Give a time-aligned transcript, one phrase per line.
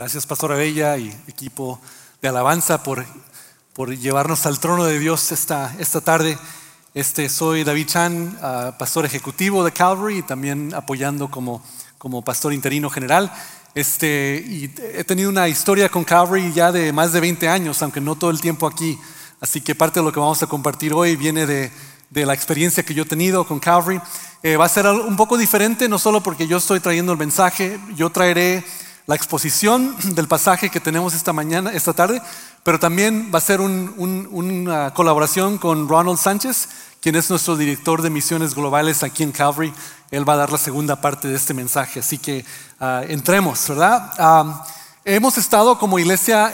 [0.00, 1.78] Gracias, Pastora Bella y equipo
[2.22, 3.04] de alabanza por,
[3.74, 6.38] por llevarnos al trono de Dios esta, esta tarde.
[6.94, 11.62] Este, soy David Chan, ah, pastor ejecutivo de Calvary y también apoyando como,
[11.98, 13.30] como pastor interino general.
[13.74, 18.00] Este, y he tenido una historia con Calvary ya de más de 20 años, aunque
[18.00, 18.98] no todo el tiempo aquí.
[19.38, 21.70] Así que parte de lo que vamos a compartir hoy viene de,
[22.08, 24.00] de la experiencia que yo he tenido con Calvary.
[24.42, 27.78] Eh, va a ser un poco diferente, no solo porque yo estoy trayendo el mensaje,
[27.94, 28.64] yo traeré
[29.10, 32.22] la exposición del pasaje que tenemos esta mañana, esta tarde,
[32.62, 36.68] pero también va a ser una colaboración con Ronald Sánchez,
[37.00, 39.74] quien es nuestro director de misiones globales aquí en Calvary.
[40.12, 42.44] Él va a dar la segunda parte de este mensaje, así que
[42.78, 44.12] ah, entremos, ¿verdad?
[44.16, 44.64] Ah,
[45.04, 46.52] hemos estado como iglesia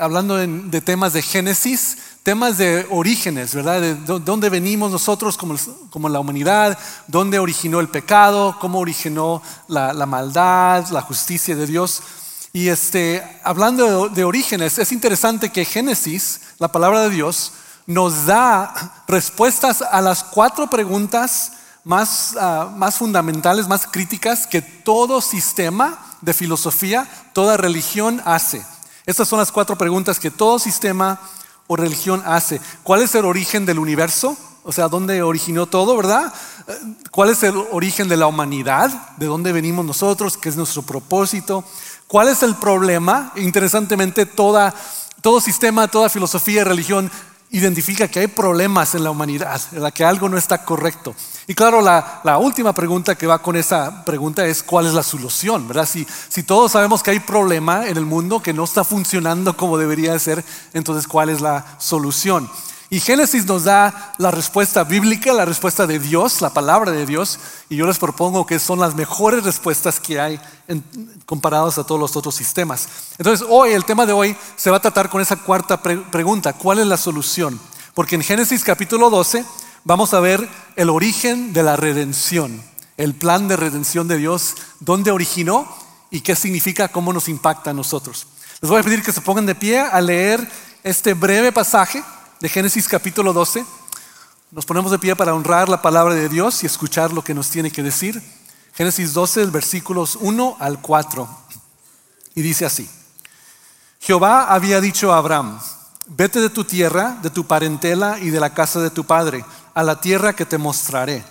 [0.00, 1.96] hablando de temas de Génesis,
[2.28, 3.80] temas de orígenes, ¿verdad?
[3.80, 5.56] De dónde venimos nosotros como,
[5.88, 12.02] como la humanidad, dónde originó el pecado, cómo originó la, maldad, la justicia de Dios.
[12.52, 17.52] Y este, hablando de, orígenes, es interesante que Génesis, la palabra de Dios,
[17.86, 18.74] nos da
[19.08, 26.34] respuestas a las cuatro preguntas más, ah, más fundamentales, más críticas que todo sistema de
[26.34, 28.62] filosofía, toda religión hace.
[29.06, 31.18] Estas son las cuatro preguntas que todo sistema
[31.68, 32.60] o religión hace?
[32.82, 34.36] ¿Cuál es el origen del universo?
[34.64, 36.32] O sea, ¿dónde originó todo, verdad?
[37.12, 38.90] ¿Cuál es el origen de la humanidad?
[39.16, 40.36] ¿De dónde venimos nosotros?
[40.36, 41.64] ¿Qué es nuestro propósito?
[42.06, 43.32] ¿Cuál es el problema?
[43.36, 44.74] Interesantemente, toda,
[45.22, 47.10] todo sistema, toda filosofía y religión
[47.50, 51.14] identifica que hay problemas en la humanidad, en la que algo no está correcto.
[51.46, 55.66] Y claro, la, última pregunta que va con esa pregunta es cuál es la solución,
[55.66, 55.88] ¿verdad?
[55.88, 60.18] Si, todos sabemos que hay problema en el mundo que no está funcionando como debería
[60.18, 62.50] ser, entonces ¿cuál es la solución?
[62.90, 67.38] Y Génesis nos da la respuesta bíblica, la respuesta de Dios, la palabra de Dios,
[67.68, 70.40] y yo les propongo que son las mejores respuestas que hay
[71.26, 72.88] comparadas a todos los otros sistemas.
[73.18, 76.78] Entonces, hoy, el tema de hoy se va a tratar con esa cuarta pregunta, ¿cuál
[76.78, 77.60] es la solución?
[77.92, 79.44] Porque en Génesis capítulo 12
[79.84, 82.62] vamos a ver el origen de la redención,
[82.96, 85.68] el plan de redención de Dios, dónde originó
[86.10, 88.28] y qué significa, cómo nos impacta a nosotros.
[88.62, 90.50] Les voy a pedir que se pongan de pie a leer
[90.82, 92.02] este breve pasaje
[92.40, 93.64] de Génesis capítulo 12.
[94.52, 97.50] Nos ponemos de pie para honrar la palabra de Dios y escuchar lo que nos
[97.50, 98.22] tiene que decir.
[98.74, 101.28] Génesis 12, versículos 1 al 4.
[102.36, 102.88] Y dice así,
[104.00, 105.58] Jehová había dicho a Abraham,
[106.06, 109.44] vete de tu tierra, de tu parentela y de la casa de tu padre,
[109.74, 111.24] a la tierra que te mostraré.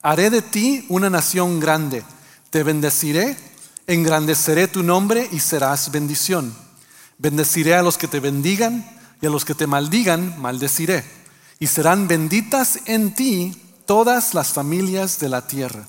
[0.00, 2.02] Haré de ti una nación grande,
[2.48, 3.36] te bendeciré,
[3.86, 6.54] engrandeceré tu nombre y serás bendición.
[7.18, 11.04] Bendeciré a los que te bendigan y a los que te maldigan, maldeciré.
[11.58, 15.88] Y serán benditas en ti todas las familias de la tierra.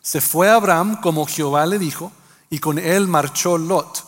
[0.00, 2.12] Se fue Abraham como Jehová le dijo,
[2.50, 4.04] y con él marchó Lot.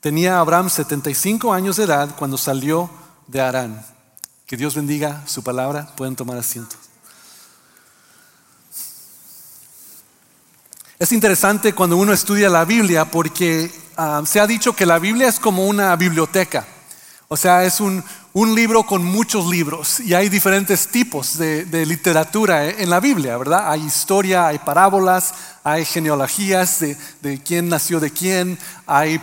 [0.00, 2.90] Tenía Abraham 75 años de edad cuando salió
[3.26, 3.84] de Arán.
[4.46, 5.94] Que Dios bendiga su palabra.
[5.96, 6.76] Pueden tomar asiento.
[10.98, 15.28] Es interesante cuando uno estudia la Biblia porque ah, se ha dicho que la Biblia
[15.28, 16.66] es como una biblioteca.
[17.28, 18.04] O sea, es un,
[18.54, 23.70] libro con muchos libros y hay diferentes tipos de, literatura en la Biblia, ¿verdad?
[23.70, 29.18] Hay historia, hay parábolas, hay genealogías de, quién nació de quién, hay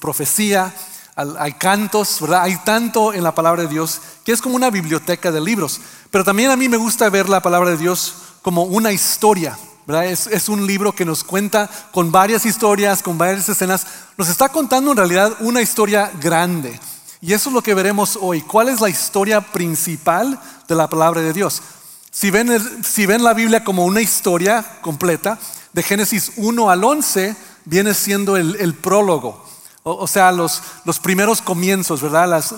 [0.00, 0.72] profecía,
[1.16, 2.44] hay cantos, ¿verdad?
[2.44, 5.80] Hay tanto en la palabra de Dios que es como una biblioteca de libros.
[6.10, 9.58] Pero también a mí me gusta ver la palabra de Dios como una historia.
[10.04, 13.86] Es, es, un libro que nos cuenta con varias historias, con varias escenas.
[14.16, 16.80] Nos está contando en realidad una historia grande.
[17.24, 18.42] Y eso es lo que veremos hoy.
[18.42, 21.62] ¿Cuál es la historia principal de la palabra de Dios?
[22.10, 25.38] Si ven, si ven la Biblia como una historia completa,
[25.72, 29.40] de Génesis 1 al 11 viene siendo el, prólogo.
[29.84, 32.28] O, sea, los, los, primeros comienzos, ¿verdad?
[32.28, 32.54] Las,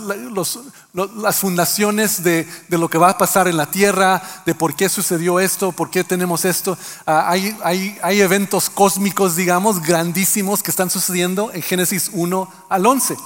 [0.94, 4.88] las fundaciones de, de, lo que va a pasar en la tierra, de por qué
[4.88, 6.78] sucedió esto, por qué tenemos esto.
[7.04, 12.86] Ah, hay, hay, hay, eventos cósmicos, digamos, grandísimos que están sucediendo en Génesis 1 al
[12.86, 13.16] 11.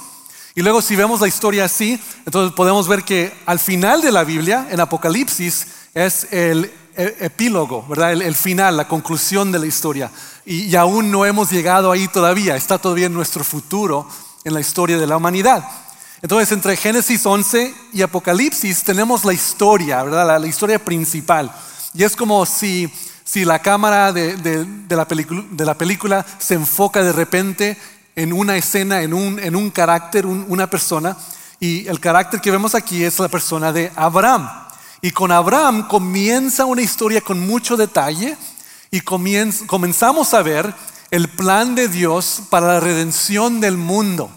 [0.59, 4.25] Y luego si vemos la historia así, entonces podemos ver que al final de la
[4.25, 8.11] Biblia, en Apocalipsis, es el e, epílogo, ¿verdad?
[8.11, 10.11] El, final, la conclusión de la historia.
[10.45, 14.05] Y, aún no hemos llegado ahí todavía, está todavía en nuestro futuro,
[14.43, 15.63] en la historia de la humanidad.
[16.21, 20.41] Entonces, entre Génesis 11 y Apocalipsis tenemos la historia, ¿verdad?
[20.41, 21.49] La, historia principal.
[21.93, 27.01] Y es como si, si la cámara de, de, la de la película se enfoca
[27.01, 27.77] de repente
[28.19, 31.15] en una escena, en un, en un carácter, una persona.
[31.57, 34.49] Y el carácter que vemos aquí es la persona de Abraham.
[35.01, 38.37] Y con Abraham comienza una historia con mucho detalle
[38.91, 40.73] y comenzamos a ver
[41.11, 44.29] el plan de Dios para la redención del mundo.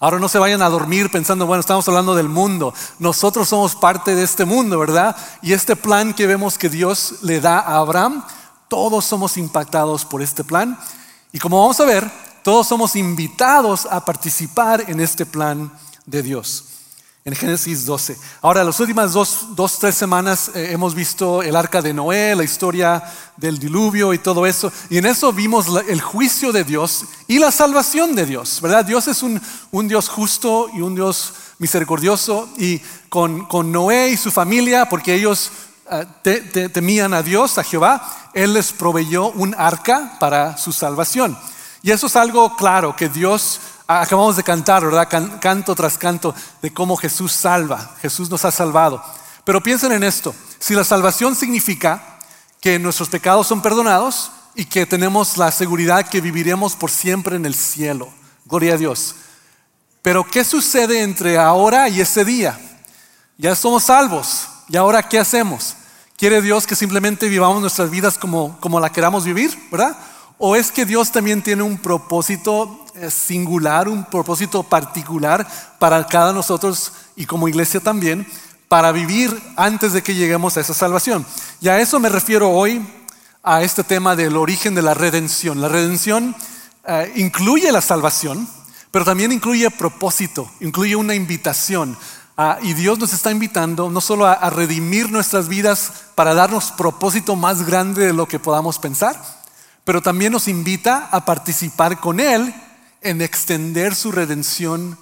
[0.00, 2.74] Ahora no se vayan a dormir pensando, bueno, estamos hablando del mundo.
[2.98, 5.16] Nosotros somos parte de este mundo, ¿verdad?
[5.42, 8.24] Y este plan que vemos que Dios le da a Abraham,
[8.66, 10.76] todos somos impactados por este plan.
[11.32, 15.70] Y como vamos a ver, todos somos invitados a participar en este plan
[16.06, 16.64] de Dios
[17.26, 18.16] en Génesis 12.
[18.40, 22.44] Ahora, las últimas dos, dos tres semanas eh, hemos visto el arca de Noé, la
[22.44, 23.04] historia
[23.36, 24.72] del diluvio y todo eso.
[24.88, 28.82] Y en eso vimos el juicio de Dios y la salvación de Dios, ¿verdad?
[28.82, 29.38] Dios es un,
[29.70, 32.48] un Dios justo y un Dios misericordioso.
[32.56, 32.80] Y
[33.10, 35.50] con, con Noé y su familia, porque ellos
[36.24, 41.36] eh, temían a Dios, a Jehová, Él les proveyó un arca para su salvación.
[41.82, 45.08] Y eso es algo claro, que Dios acabamos de cantar, ¿verdad?
[45.40, 49.02] canto tras canto de cómo Jesús salva, Jesús nos ha salvado.
[49.44, 52.18] Pero piensen en esto, si la salvación significa
[52.60, 57.46] que nuestros pecados son perdonados y que tenemos la seguridad que viviremos por siempre en
[57.46, 58.08] el cielo,
[58.44, 59.14] gloria a Dios.
[60.02, 62.58] Pero ¿qué sucede entre ahora y ese día?
[63.38, 65.76] Ya somos salvos, ¿y ahora qué hacemos?
[66.16, 69.96] ¿Quiere Dios que simplemente vivamos nuestras vidas como, como la queramos vivir, verdad?
[70.40, 75.44] ¿O es que Dios también tiene un propósito eh, singular, un propósito particular
[75.80, 78.24] para cada nosotros y como iglesia también,
[78.68, 81.26] para vivir antes de que lleguemos a esa salvación?
[81.60, 82.86] Y a eso me refiero hoy,
[83.42, 85.60] a este tema del origen de la redención.
[85.60, 86.36] La redención
[86.86, 88.48] eh, incluye la salvación,
[88.92, 91.98] pero también incluye propósito, incluye una invitación.
[92.36, 97.34] Ah, y Dios nos está invitando no solo a redimir nuestras vidas para darnos propósito
[97.34, 99.37] más grande de lo que podamos pensar,
[99.88, 102.54] pero también nos invita a participar con Él
[103.00, 104.98] en extender su redención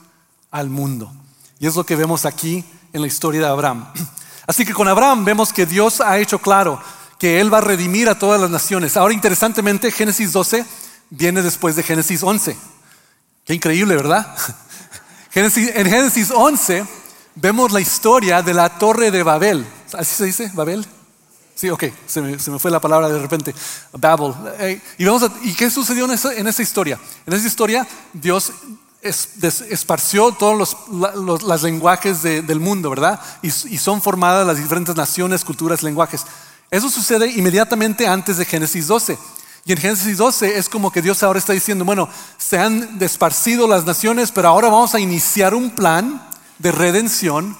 [0.53, 1.13] al mundo.
[1.59, 3.93] Y es lo que vemos aquí en la historia de Abraham.
[4.47, 6.81] Así que con Abraham vemos que Dios ha hecho claro
[7.19, 8.97] que Él va a redimir a todas las naciones.
[8.97, 10.65] Ahora, interesantemente, Génesis 12
[11.11, 12.57] viene después de Génesis 11.
[13.45, 14.37] Qué increíble, ¿verdad?
[15.35, 15.51] en
[15.91, 16.87] Génesis 11
[17.35, 19.67] vemos la historia de la torre de Babel.
[19.95, 20.53] ¿Así se dice?
[20.55, 20.87] ¿Babel?
[21.57, 23.55] Sí, ok, se me, fue la palabra de repente.
[23.95, 24.35] Babel.
[24.99, 27.01] y, vamos ¿Y qué sucedió en esa, historia?
[27.27, 28.53] En esa historia Dios
[29.01, 33.19] esparció todos los, lenguajes del mundo, ¿verdad?
[33.41, 36.27] Y, y, son formadas las diferentes naciones, culturas, lenguajes.
[36.71, 39.17] Eso sucede inmediatamente antes de Génesis 12.
[39.65, 42.07] Y en Génesis 12 es como que Dios ahora está diciendo, bueno,
[42.37, 46.23] se han desparcido las naciones, pero ahora vamos a iniciar un plan
[46.59, 47.57] de redención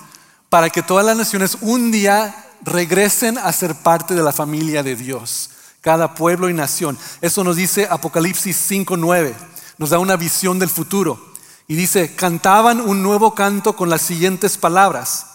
[0.51, 4.97] para que todas las naciones un día regresen a ser parte de la familia de
[4.97, 5.51] Dios,
[5.81, 6.99] cada pueblo y nación.
[7.21, 9.35] Eso nos dice Apocalipsis 5.9,
[9.79, 11.35] nos da una visión del futuro.
[11.69, 15.27] Y dice, cantaban un nuevo canto con las siguientes palabras.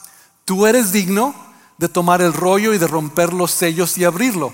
[0.46, 1.36] Tú eres digno
[1.78, 4.54] de tomar el rollo y de romper los sellos y abrirlo.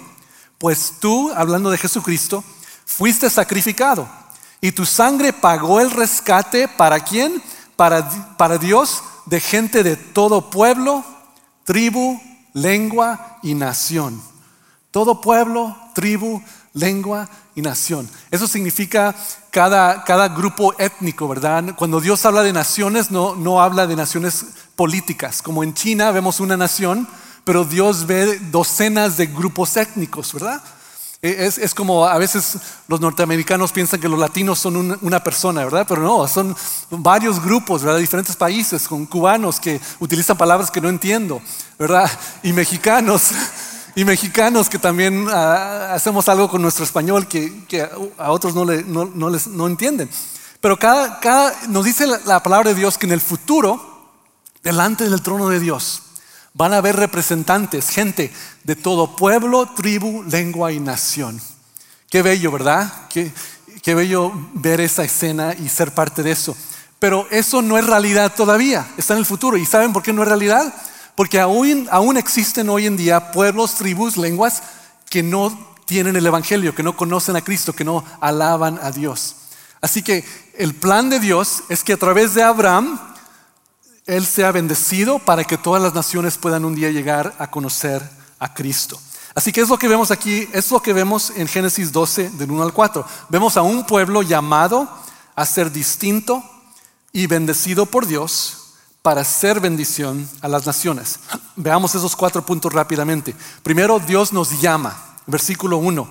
[0.57, 2.43] Pues tú, hablando de Jesucristo,
[2.85, 4.09] fuiste sacrificado
[4.61, 7.41] y tu sangre pagó el rescate para quién?
[7.75, 11.05] Para, para Dios de gente de todo pueblo,
[11.63, 12.19] tribu,
[12.57, 14.21] lengua y nación.
[14.91, 16.41] Todo pueblo, tribu,
[16.73, 18.09] lengua y nación.
[18.31, 19.15] Eso significa
[19.51, 21.75] cada, cada grupo étnico, ¿verdad?
[21.75, 24.45] Cuando Dios habla de naciones, no, no habla de naciones
[24.75, 25.41] políticas.
[25.41, 27.07] Como en China vemos una nación,
[27.43, 30.61] pero Dios ve docenas de grupos étnicos, ¿verdad?
[31.29, 32.57] E, es, como a veces
[32.87, 35.85] los norteamericanos piensan que los latinos son una persona, ¿verdad?
[35.87, 36.55] Pero no, son
[36.89, 37.99] varios grupos, ¿verdad?
[37.99, 41.41] Diferentes países, con cubanos que utilizan palabras que no entiendo,
[41.77, 42.09] ¿verdad?
[42.43, 43.31] Y mexicanos,
[43.95, 49.47] y mexicanos que también ah, hacemos algo con nuestro español que, a otros no, les,
[49.47, 50.09] no entienden.
[50.61, 54.11] Pero cada, cada, nos dice la palabra de Dios que en el futuro,
[54.63, 56.01] delante del trono de Dios,
[56.57, 58.33] Van a haber representantes, gente
[58.63, 61.39] de todo pueblo, tribu, lengua y nación.
[62.09, 62.91] Qué bello, ¿verdad?
[63.09, 63.31] Qué,
[63.83, 66.57] qué bello ver esa escena y ser parte de eso.
[66.97, 69.55] Pero eso no es realidad todavía, está en el futuro.
[69.55, 70.73] ¿Y saben por qué no es realidad?
[71.13, 74.63] Porque aún, aún existen hoy en día pueblos, tribus, lenguas
[75.11, 79.35] que no tienen el Evangelio, que no conocen a Cristo, que no alaban a Dios.
[79.79, 80.25] Así que
[80.57, 82.99] el plan de Dios es que a través de Abraham
[84.07, 88.01] él sea bendecido para que todas las naciones puedan un día llegar a conocer
[88.39, 88.99] a Cristo.
[89.35, 92.49] Así que es lo que vemos aquí, es lo que vemos en Génesis 12, del
[92.49, 93.05] 1 al 4.
[93.29, 94.89] Vemos a un pueblo llamado
[95.35, 96.43] a ser distinto
[97.11, 98.73] y bendecido por Dios
[99.03, 101.19] para ser bendición a las naciones.
[101.55, 103.35] Veamos esos cuatro puntos rápidamente.
[103.61, 105.17] Primero, Dios nos llama.
[105.27, 106.09] Versículo 1.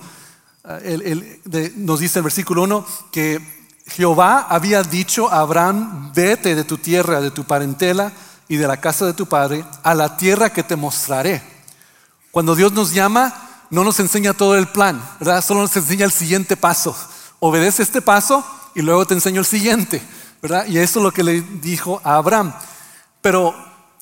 [0.81, 3.56] Eh, nos dice el versículo 1 que
[3.87, 8.11] Jehová había dicho a Abraham, vete de tu tierra, de tu parentela
[8.47, 11.41] y de la casa de tu padre, a la tierra que te mostraré.
[12.31, 13.33] Cuando Dios nos llama,
[13.69, 15.43] no nos enseña todo el plan, ¿verdad?
[15.43, 16.95] Solo nos enseña el siguiente paso.
[17.39, 20.01] obedece este paso y luego te enseño el siguiente,
[20.41, 20.65] ¿verdad?
[20.67, 22.53] Y eso es lo que le dijo a Abraham.
[23.21, 23.55] Pero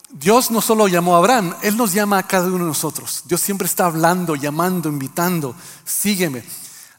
[0.09, 3.23] Dios no solo llamó a Abraham, Él nos llama a cada uno de nosotros.
[3.25, 6.43] Dios siempre está hablando, llamando, invitando, sígueme.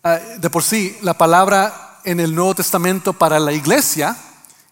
[0.02, 4.16] Ah, de por sí, la palabra en el Nuevo Testamento para la iglesia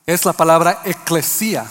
[0.07, 1.67] es la palabra eclesía,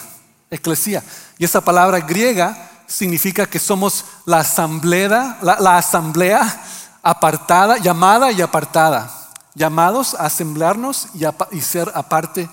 [0.50, 1.02] eclesía.
[1.38, 6.62] Y esa palabra griega significa que somos la asamblea, la, asamblea
[7.02, 9.10] apartada, llamada y apartada,
[9.54, 11.24] llamados a asemblarnos y,
[11.56, 12.48] y ser aparte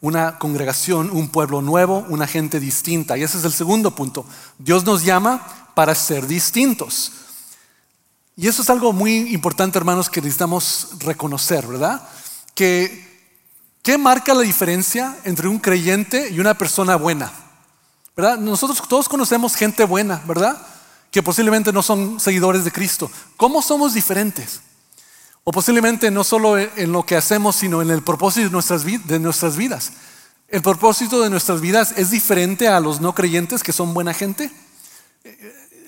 [0.00, 3.18] una congregación, un pueblo nuevo, una gente distinta.
[3.18, 4.24] Y ese es el segundo punto.
[4.58, 7.10] Dios nos llama para ser distintos.
[8.36, 12.02] Y eso es algo muy importante, hermanos, que necesitamos reconocer, ¿verdad?
[12.54, 13.12] Que,
[13.82, 17.32] ¿Qué marca la diferencia entre un creyente y una persona buena?
[18.16, 18.38] ¿Verdad?
[18.38, 20.56] Nosotros todos conocemos gente buena, ¿verdad?
[21.10, 23.10] Que posiblemente no son seguidores de Cristo.
[23.36, 24.60] ¿Cómo somos diferentes?
[25.42, 29.18] O posiblemente no solo en lo que hacemos, sino en el propósito de nuestras, de
[29.18, 29.92] nuestras vidas.
[30.46, 34.52] El propósito de nuestras vidas es diferente a los no creyentes que son buena gente.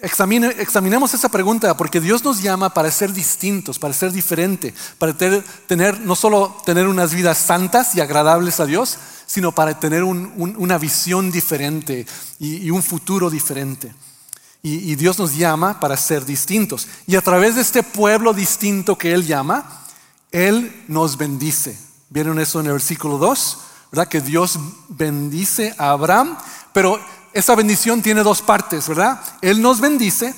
[0.04, 5.14] Examine, examinemos esa pregunta porque Dios nos llama para ser distintos, para ser diferente, para
[5.14, 10.76] tener, no solo tener unas vidas santas y agradables a Dios, sino para tener una
[10.76, 12.06] visión diferente
[12.38, 13.94] y un futuro diferente.
[14.66, 16.88] Y, Dios nos llama para ser distintos.
[17.06, 19.84] Y a través de este pueblo distinto que Él llama,
[20.32, 21.78] Él nos bendice.
[22.08, 23.58] ¿Vieron eso en el versículo 2?
[23.92, 24.08] ¿Verdad?
[24.08, 24.58] Que Dios
[24.88, 26.38] bendice a Abraham,
[26.72, 26.98] pero
[27.34, 29.20] esa bendición tiene dos partes, ¿verdad?
[29.42, 30.34] Él nos bendice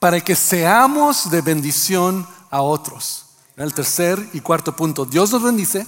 [0.00, 3.26] para que seamos de bendición a otros.
[3.56, 5.86] El tercer y cuarto punto, Dios nos bendice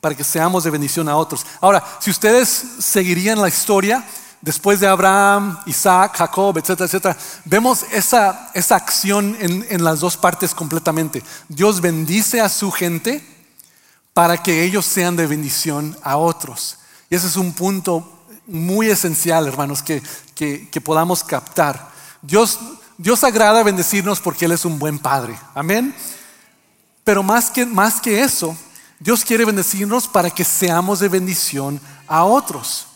[0.00, 1.44] para que seamos de bendición a otros.
[1.60, 4.04] Ahora, si ustedes seguirían la historia,
[4.40, 7.16] después de Abraham, Isaac, Jacob, etcétera, etcétera,
[7.46, 11.24] vemos esa, esa acción en, en, las dos partes completamente.
[11.48, 13.26] Dios bendice a su gente
[14.12, 16.76] para que ellos sean de bendición a otros.
[17.10, 18.13] Y ese es un punto
[18.46, 20.02] muy esencial, hermanos, que,
[20.34, 21.90] que, podamos captar.
[22.22, 22.58] Dios,
[22.98, 25.38] Dios agrada bendecirnos porque Él es un buen Padre.
[25.54, 25.94] Amén.
[27.04, 28.56] Pero más que, más que eso,
[28.98, 32.86] Dios quiere bendecirnos para que seamos de bendición a otros.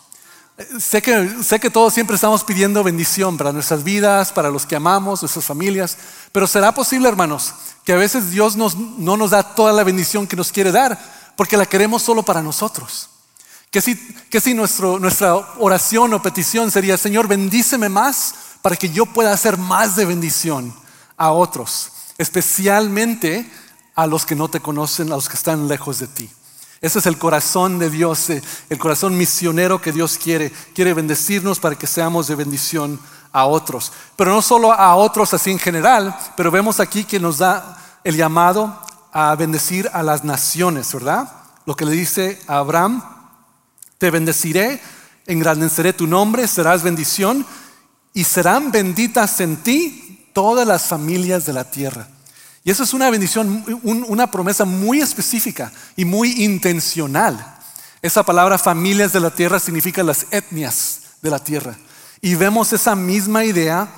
[0.80, 4.74] Sé que, sé que todos siempre estamos pidiendo bendición para nuestras vidas, para los que
[4.74, 5.96] amamos, nuestras familias,
[6.32, 10.26] pero ¿será posible, hermanos, que a veces Dios nos, no nos da toda la bendición
[10.26, 10.98] que nos quiere dar
[11.36, 13.08] porque la queremos solo para nosotros?
[13.70, 13.96] Que si,
[14.30, 19.58] que si nuestra oración o petición sería, Señor, bendíceme más para que yo pueda hacer
[19.58, 20.74] más de bendición
[21.16, 23.50] a otros, especialmente
[23.94, 26.30] a los que no te conocen, a los que están lejos de ti.
[26.80, 30.52] Ese es el corazón de Dios, eh, el corazón misionero que Dios quiere.
[30.74, 33.00] Quiere bendecirnos para que seamos de bendición
[33.32, 33.92] a otros.
[34.14, 38.16] Pero no solo a otros así en general, pero vemos aquí que nos da el
[38.16, 38.80] llamado
[39.12, 41.32] a bendecir a las naciones, ¿verdad?
[41.66, 43.02] Lo que le dice a Abraham,
[43.98, 44.80] te bendeciré,
[45.26, 47.44] engrandeceré tu nombre, serás bendición
[48.14, 52.08] y serán benditas en ti todas las familias de la tierra.
[52.64, 57.56] Y eso es una bendición, una promesa muy específica y muy intencional.
[58.02, 61.76] Esa palabra familias de la tierra significa las etnias de la tierra.
[62.20, 63.88] Y vemos esa misma idea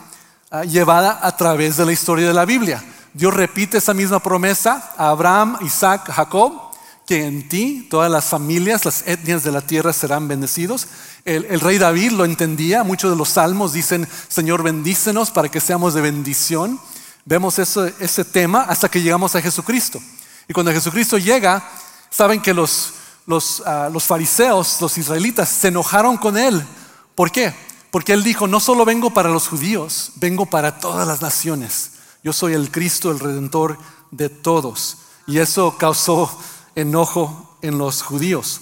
[0.50, 2.83] ah, llevada a través de la historia de la Biblia.
[3.12, 6.70] Dios repite esa misma promesa a Abraham, Isaac, Jacob,
[7.11, 10.87] que en ti todas las familias, las etnias de la tierra serán bendecidos.
[11.25, 15.59] El, el, rey David lo entendía, muchos de los salmos dicen, Señor, bendícenos para que
[15.59, 16.79] seamos de bendición.
[17.25, 20.00] Vemos ese, ese tema hasta que llegamos a Jesucristo.
[20.47, 21.69] Y cuando Jesucristo llega,
[22.11, 22.93] saben que los,
[23.26, 26.64] los, ah, los fariseos, los israelitas, se enojaron con él.
[27.17, 27.52] ¿Por qué?
[27.90, 31.90] Porque él dijo, no solo vengo para los judíos, vengo para todas las naciones.
[32.23, 33.79] Yo soy el Cristo, el redentor
[34.12, 34.99] de todos.
[35.26, 36.31] Y eso causó
[36.75, 38.61] enojo en los judíos.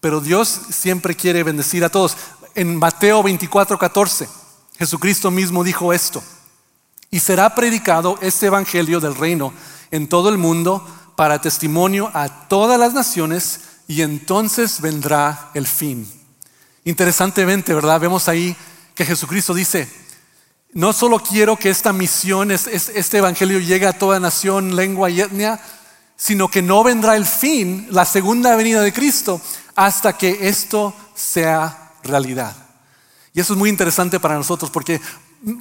[0.00, 2.16] Pero Dios siempre quiere bendecir a todos.
[2.54, 4.28] En Mateo 24, 14,
[4.78, 6.22] Jesucristo mismo dijo esto.
[7.10, 9.52] Y será predicado este Evangelio del reino
[9.90, 10.86] en todo el mundo
[11.16, 16.08] para testimonio a todas las naciones y entonces vendrá el fin.
[16.84, 17.98] Interesantemente, ¿verdad?
[17.98, 18.54] Vemos ahí
[18.94, 19.88] que Jesucristo dice,
[20.72, 25.60] no solo quiero que esta misión, este Evangelio llegue a toda nación, lengua y etnia,
[26.18, 29.40] sino que no vendrá el fin, la segunda venida de Cristo,
[29.74, 32.54] hasta que esto sea realidad.
[33.32, 35.00] Y eso es muy interesante para nosotros porque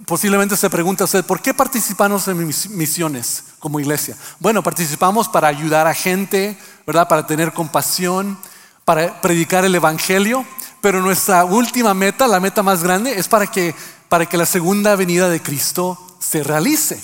[0.08, 4.18] Posiblemente se pregunta usted, ¿por qué participamos en misiones como iglesia?
[4.40, 7.08] Bueno, participamos para ayudar a gente, ¿verdad?
[7.08, 8.40] Para tener compasión,
[8.86, 10.44] para predicar el Evangelio,
[10.82, 13.76] pero nuestra última meta, la meta más grande, es para que,
[14.10, 17.00] para que la segunda venida de Cristo se realice.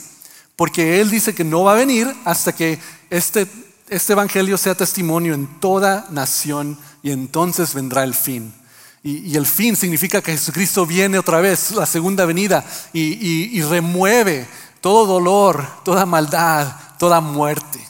[0.55, 2.79] Porque Él dice que no va a venir hasta que
[3.10, 3.48] este,
[3.89, 8.53] este evangelio sea testimonio en toda nación y entonces vendrá el fin.
[9.03, 14.48] Y, el fin significa que Jesucristo viene otra vez, la segunda venida, y, y remueve
[14.79, 17.86] todo dolor, toda maldad, toda muerte.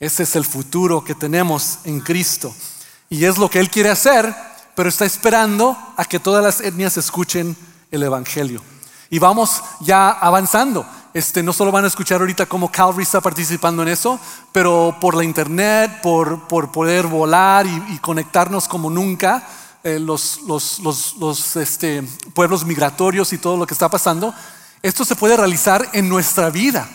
[0.00, 2.54] Ese es el futuro que tenemos en Cristo.
[3.10, 4.34] Y es lo que Él quiere hacer,
[4.74, 7.56] pero está esperando a que todas las etnias escuchen
[7.90, 8.62] el Evangelio.
[9.10, 10.86] Y vamos ya avanzando.
[11.16, 14.20] Este, no solo van a escuchar ahorita cómo Calvary está participando en eso,
[14.52, 19.42] pero por la internet, por, poder volar y, conectarnos como nunca,
[19.82, 20.40] eh, los,
[21.56, 22.02] este,
[22.34, 24.34] pueblos migratorios y todo lo que está pasando,
[24.82, 26.86] esto se puede realizar en nuestra vida.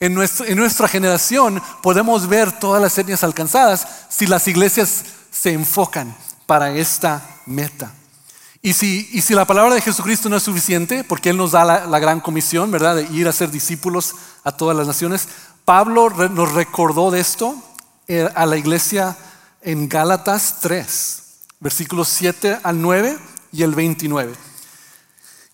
[0.00, 6.16] En, en nuestra generación podemos ver todas las etnias alcanzadas si las iglesias se enfocan
[6.46, 7.92] para esta meta.
[8.62, 11.64] Y si, y si la palabra de Jesucristo no es suficiente, porque Él nos da
[11.64, 15.28] la, gran comisión, ¿verdad?, de ir a ser discípulos a todas las naciones,
[15.64, 17.54] Pablo nos recordó de esto
[18.08, 19.16] eh, a la iglesia
[19.62, 21.22] en Gálatas 3,
[21.60, 23.18] versículos 7 al 9
[23.52, 24.32] y el 29.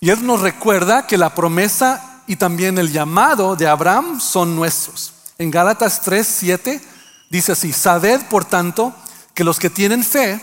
[0.00, 5.12] Y Él nos recuerda que la promesa y también el llamado de Abraham son nuestros.
[5.38, 6.80] En Gálatas 3, 7
[7.30, 8.94] dice así, sabed por tanto
[9.34, 10.40] que los que tienen fe,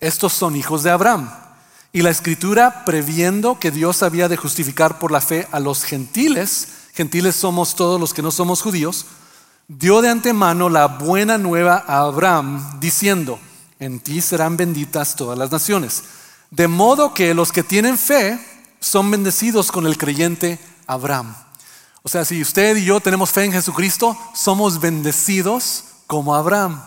[0.00, 1.30] estos son hijos de Abraham.
[1.92, 6.68] Y la escritura, previendo que Dios había de justificar por la fe a los gentiles,
[6.92, 9.06] gentiles somos todos los que no somos judíos,
[9.68, 13.38] dio de antemano la buena nueva a Abraham, diciendo,
[13.78, 16.04] en ti serán benditas todas las naciones.
[16.50, 18.38] De modo que los que tienen fe
[18.80, 21.34] son bendecidos con el creyente Abraham.
[22.02, 26.82] O sea, si usted y yo tenemos fe en Jesucristo, somos bendecidos como Abraham.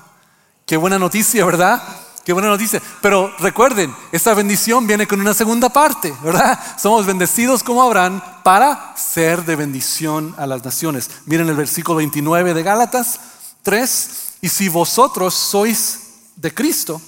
[0.65, 1.81] Qué buena noticia, ¿verdad?
[2.23, 2.81] Qué buena noticia.
[3.01, 6.59] Pero recuerden, esta bendición viene con una segunda parte, ¿verdad?
[6.77, 11.09] Somos bendecidos como Abraham para ser de bendición a las naciones.
[11.25, 13.19] Miren el versículo 29 de Gálatas
[13.63, 14.09] 3.
[14.41, 15.99] Y si vosotros sois
[16.35, 17.01] de Cristo,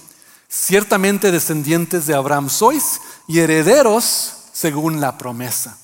[0.49, 5.77] ciertamente descendientes de Abraham sois y herederos según la promesa.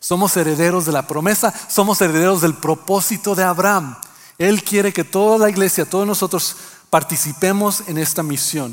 [0.00, 3.96] Somos herederos de la promesa, somos herederos del propósito de Abraham.
[4.38, 6.56] Él quiere que toda la iglesia, todos nosotros
[6.94, 8.72] participemos en esta misión.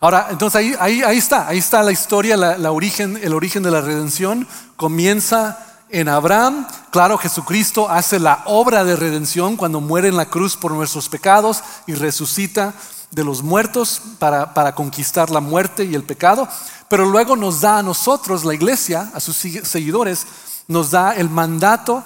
[0.00, 3.70] Ahora, entonces ahí, ahí, ahí está, ahí está la historia, la, origen, el origen de
[3.70, 4.48] la redención.
[4.74, 6.66] Comienza en Abraham.
[6.90, 11.62] Claro, Jesucristo hace la obra de redención cuando muere en la cruz por nuestros pecados
[11.86, 12.74] y resucita
[13.12, 16.48] de los muertos para, para, conquistar la muerte y el pecado,
[16.88, 20.26] pero luego nos da a nosotros, la iglesia, a sus seguidores,
[20.66, 22.02] nos da el mandato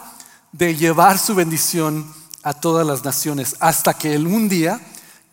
[0.53, 2.05] de llevar su bendición
[2.43, 4.79] a todas las naciones, hasta que un día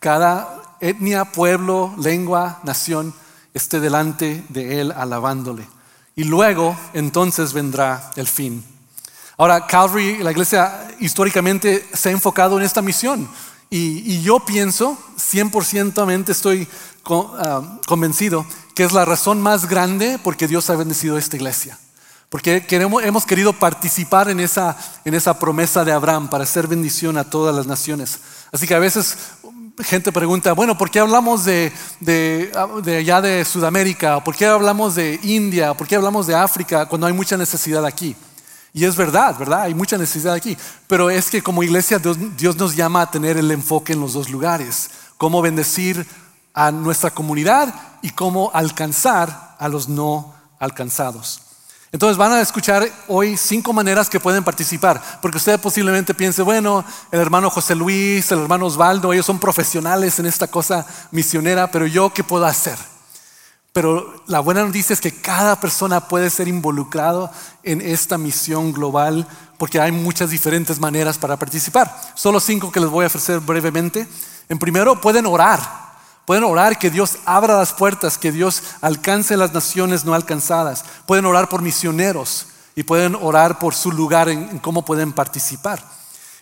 [0.06, 3.12] cada etnia, pueblo, lengua, nación
[3.52, 5.66] esté delante de Él alabándole.
[6.14, 8.64] Y luego entonces vendrá el fin.
[9.36, 13.28] Ahora, Calvary, la iglesia históricamente se ha enfocado en esta misión.
[13.68, 16.68] Y, yo pienso, 100% estoy
[17.10, 21.76] ah, convencido, que es la razón más grande porque Dios ha bendecido esta iglesia.
[22.28, 27.18] Porque queremos, hemos querido participar en esa, en esa promesa de Abraham para hacer bendición
[27.18, 28.20] a todas las naciones.
[28.52, 29.16] Así que a veces
[29.84, 32.50] gente pregunta, bueno, ¿por qué hablamos de, de,
[32.98, 34.22] allá de Sudamérica?
[34.24, 35.74] ¿Por qué hablamos de India?
[35.74, 38.16] ¿Por qué hablamos de África cuando hay mucha necesidad aquí?
[38.72, 39.62] Y es verdad, ¿verdad?
[39.62, 40.56] Hay mucha necesidad aquí.
[40.86, 44.28] Pero es que como iglesia Dios, nos llama a tener el enfoque en los dos
[44.28, 44.90] lugares.
[45.16, 46.06] Cómo bendecir
[46.52, 51.45] a nuestra comunidad y cómo alcanzar a los no alcanzados.
[51.96, 56.84] Entonces van a escuchar hoy cinco maneras que pueden participar, porque usted posiblemente piense, bueno,
[57.10, 61.86] el hermano José Luis, el hermano Osvaldo, ellos son profesionales en esta cosa misionera, pero
[61.86, 62.76] yo qué puedo hacer?
[63.72, 67.30] Pero la buena noticia es que cada persona puede ser involucrado
[67.62, 71.98] en esta misión global, porque hay muchas diferentes maneras para participar.
[72.14, 74.06] Solo cinco que les voy a ofrecer brevemente.
[74.50, 75.85] En primero, pueden orar.
[76.26, 80.84] Pueden orar que Dios abra las puertas, que Dios alcance las naciones no alcanzadas.
[81.06, 85.82] Pueden orar por misioneros y pueden orar por su lugar en, cómo pueden participar.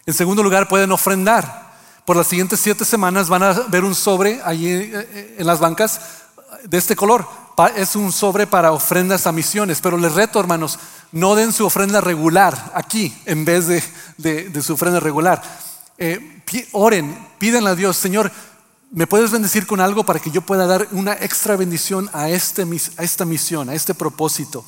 [0.06, 1.74] En segundo lugar, pueden ofrendar.
[2.06, 5.60] Por las siguientes siete semanas van a ver un sobre allí eh, eh, en las
[5.60, 6.00] bancas
[6.64, 7.26] de este color.
[7.76, 10.78] Es un sobre para ofrendas a misiones, pero les reto, hermanos,
[11.12, 15.42] no den su ofrenda regular aquí en vez de, su ofrenda regular.
[15.98, 16.42] Eh,
[16.72, 18.32] oren, pídenle a Dios, Señor,
[18.94, 22.62] ¿Me puedes bendecir con algo para que yo pueda dar una extra bendición a, este,
[22.96, 24.64] a esta misión, a este propósito?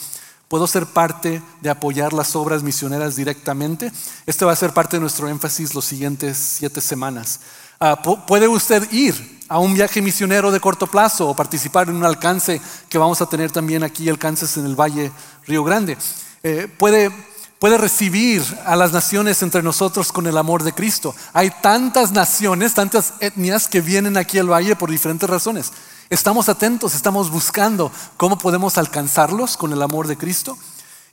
[0.49, 3.93] ¿Puedo ser parte de apoyar las obras misioneras directamente?
[4.27, 7.39] Este va a ser parte de nuestro énfasis los siguientes siete semanas.
[7.79, 12.05] Ah, ¿Puede usted ir a un viaje misionero de corto plazo o participar en un
[12.05, 15.13] alcance que vamos a tener también aquí, alcances en el Valle
[15.47, 15.97] Río Grande?
[16.43, 17.13] Eh, ¿Puede
[17.59, 21.15] puede recibir a las naciones entre nosotros con el amor de Cristo.
[21.33, 25.73] Hay tantas naciones, tantas etnias que vienen aquí al valle por diferentes razones.
[26.11, 30.57] Estamos atentos, estamos buscando cómo podemos alcanzarlos con el amor de Cristo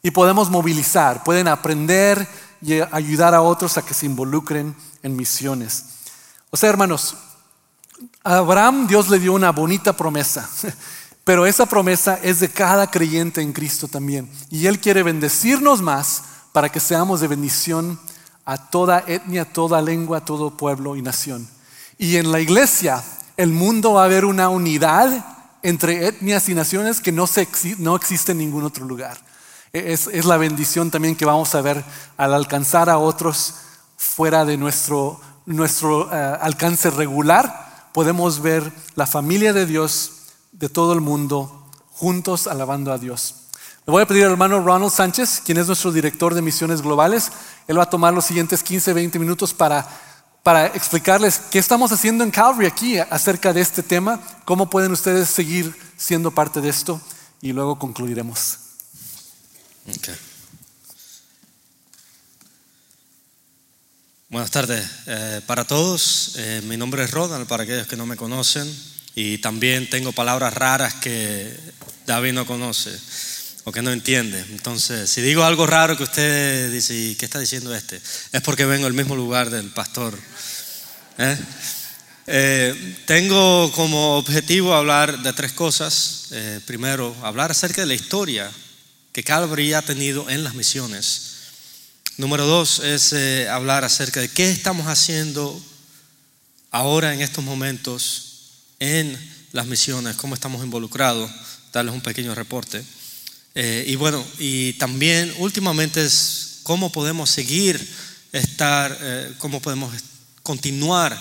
[0.04, 2.28] y podemos movilizar, pueden aprender
[2.62, 5.86] y ayudar a otros a que se involucren en misiones.
[6.52, 7.16] O sea, hermanos,
[8.24, 10.48] a Abraham Dios le dio una bonita promesa,
[11.24, 14.30] pero esa promesa es de cada creyente en Cristo también.
[14.50, 18.00] Y Él quiere bendecirnos más para que seamos de bendición
[18.46, 21.48] a toda etnia, toda lengua, todo pueblo y nación.
[21.98, 23.04] Y en la iglesia,
[23.36, 25.26] el mundo va a haber una unidad
[25.63, 27.26] entre etnias y naciones que no,
[27.80, 29.18] no existe en ningún otro lugar.
[29.72, 31.84] Es, la bendición también que vamos a ver
[32.18, 33.56] al alcanzar a otros
[33.98, 37.89] fuera de nuestro, nuestro eh, alcance regular.
[37.94, 40.12] Podemos ver la familia de Dios
[40.52, 43.43] de todo el mundo juntos alabando a Dios.
[43.86, 47.30] Le voy a pedir al hermano Ronald Sánchez, quien es nuestro director de misiones globales.
[47.67, 49.86] Él va a tomar los siguientes 15, 20 minutos para,
[50.41, 55.28] para explicarles qué estamos haciendo en Calvary aquí acerca de este tema, cómo pueden ustedes
[55.28, 57.02] seguir siendo parte de esto
[57.41, 58.58] y luego concluiremos.
[64.30, 66.36] Buenas tardes eh, para todos.
[66.38, 68.65] Eh, mi nombre es Ronald, para aquellos que no me conocen.
[69.13, 71.54] Y también tengo palabras raras que
[72.08, 72.98] David no conoce
[73.63, 74.39] o que no entiende.
[74.49, 78.02] Entonces, si digo algo raro que usted dice, ¿qué está diciendo este?
[78.32, 80.17] Es porque vengo al mismo lugar del pastor.
[81.17, 81.38] ¿eh?
[83.06, 86.30] tengo como objetivo hablar de tres cosas.
[86.65, 88.52] primero, hablar acerca de la historia
[89.13, 91.34] que Calvary ha tenido en las misiones.
[92.17, 95.60] Número dos es eh, hablar acerca de qué estamos haciendo
[96.71, 99.17] ahora en estos momentos en
[99.52, 101.32] las misiones, cómo estamos involucrados,
[101.71, 102.84] darles un pequeño reporte.
[103.56, 107.80] Eh, y bueno, y también últimamente es cómo podemos seguir
[108.32, 109.94] estar, eh, cómo podemos
[110.42, 111.18] continuar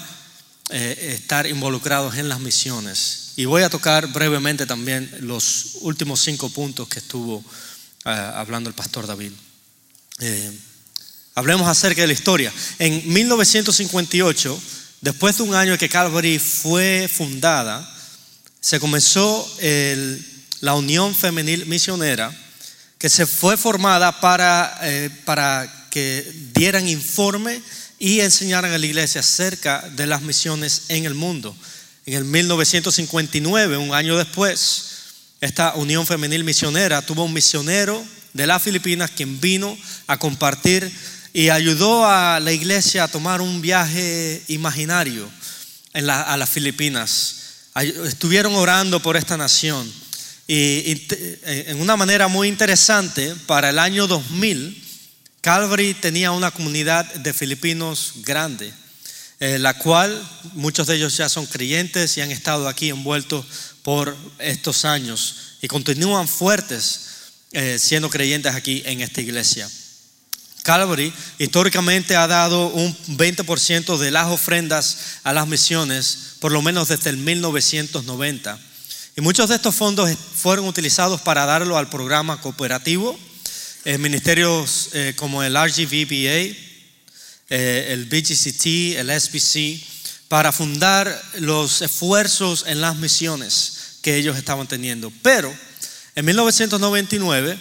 [0.71, 3.33] estar involucrados en las misiones.
[3.37, 7.45] Y voy a tocar brevemente también los últimos cinco puntos que estuvo
[8.05, 9.33] hablando el pastor David.
[10.19, 10.53] Eh,
[11.35, 12.53] hablemos acerca de la historia.
[12.79, 14.61] En 1958,
[15.01, 17.89] después de un año que Calvary fue fundada,
[18.61, 19.45] se comenzó
[20.63, 22.33] la Unión Femenil Misionera,
[22.97, 27.61] que se fue formada para, eh, para que dieran informe
[27.99, 31.55] y enseñaran a la iglesia acerca de las misiones en el mundo.
[32.07, 34.85] En el 1959, un año después,
[35.41, 38.01] esta Unión Femenil Misionera tuvo un misionero
[38.33, 40.91] de las Filipinas quien vino a compartir
[41.33, 45.29] y ayudó a la iglesia a tomar un viaje imaginario
[45.93, 47.35] a las Filipinas.
[47.75, 50.02] Estuvieron orando por esta nación
[50.55, 51.07] y,
[51.45, 54.83] en una manera muy interesante, para el año 2000,
[55.41, 58.71] Calvary tenía una comunidad de filipinos grande,
[59.41, 63.47] eh, la cual muchos de ellos ya son creyentes y han estado aquí envueltos
[63.83, 67.01] por estos años y continúan fuertes
[67.53, 69.71] eh, siendo creyentes aquí en esta iglesia.
[70.63, 76.89] Calvary históricamente ha dado un 20% de las ofrendas a las misiones, por lo menos
[76.89, 78.59] desde el 1990.
[79.15, 83.19] Y muchos de estos fondos fueron utilizados para darlo al programa cooperativo,
[83.85, 86.57] en ministerios eh, como el RGVBA,
[87.51, 89.85] eh, el BGCT, el SBC,
[90.29, 95.13] para fundar los esfuerzos en las misiones que ellos estaban teniendo.
[95.21, 95.55] Pero
[96.15, 97.59] en 1999,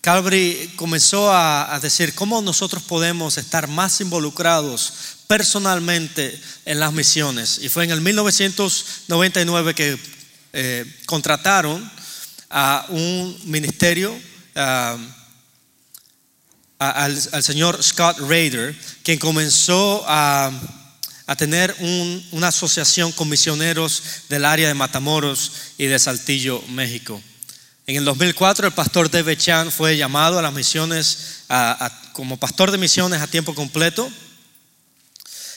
[0.00, 4.92] Calvary comenzó a, decir cómo nosotros podemos estar más involucrados
[5.26, 7.58] personalmente en las misiones.
[7.62, 10.13] Y fue en el 1999 que
[10.54, 11.90] eh, contrataron
[12.48, 14.16] a un ministerio,
[16.78, 20.52] al, señor Scott Rader, quien comenzó a
[21.36, 21.74] tener
[22.30, 27.20] una asociación con misioneros del área de Matamoros y de Saltillo, México.
[27.86, 31.44] En el 2004 el pastor David Chan fue llamado a las misiones
[32.14, 34.10] como pastor de misiones a tiempo completo.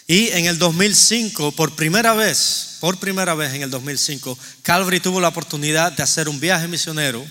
[0.08, 5.20] Y en el 2005, por primera vez, por primera vez en el 2005, Calvary tuvo
[5.20, 7.26] la oportunidad de hacer un viaje misionero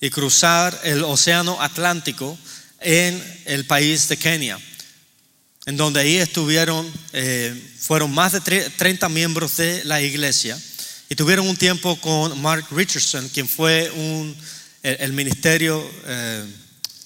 [0.00, 2.36] y cruzar el océano Atlántico
[2.80, 4.58] en el país de Kenia
[5.66, 10.60] en donde ahí estuvieron, eh, fueron más de 30 miembros de la iglesia
[11.08, 14.36] y tuvieron un tiempo con Mark Richardson, quien fue un,
[14.82, 16.44] el, ministerio, eh,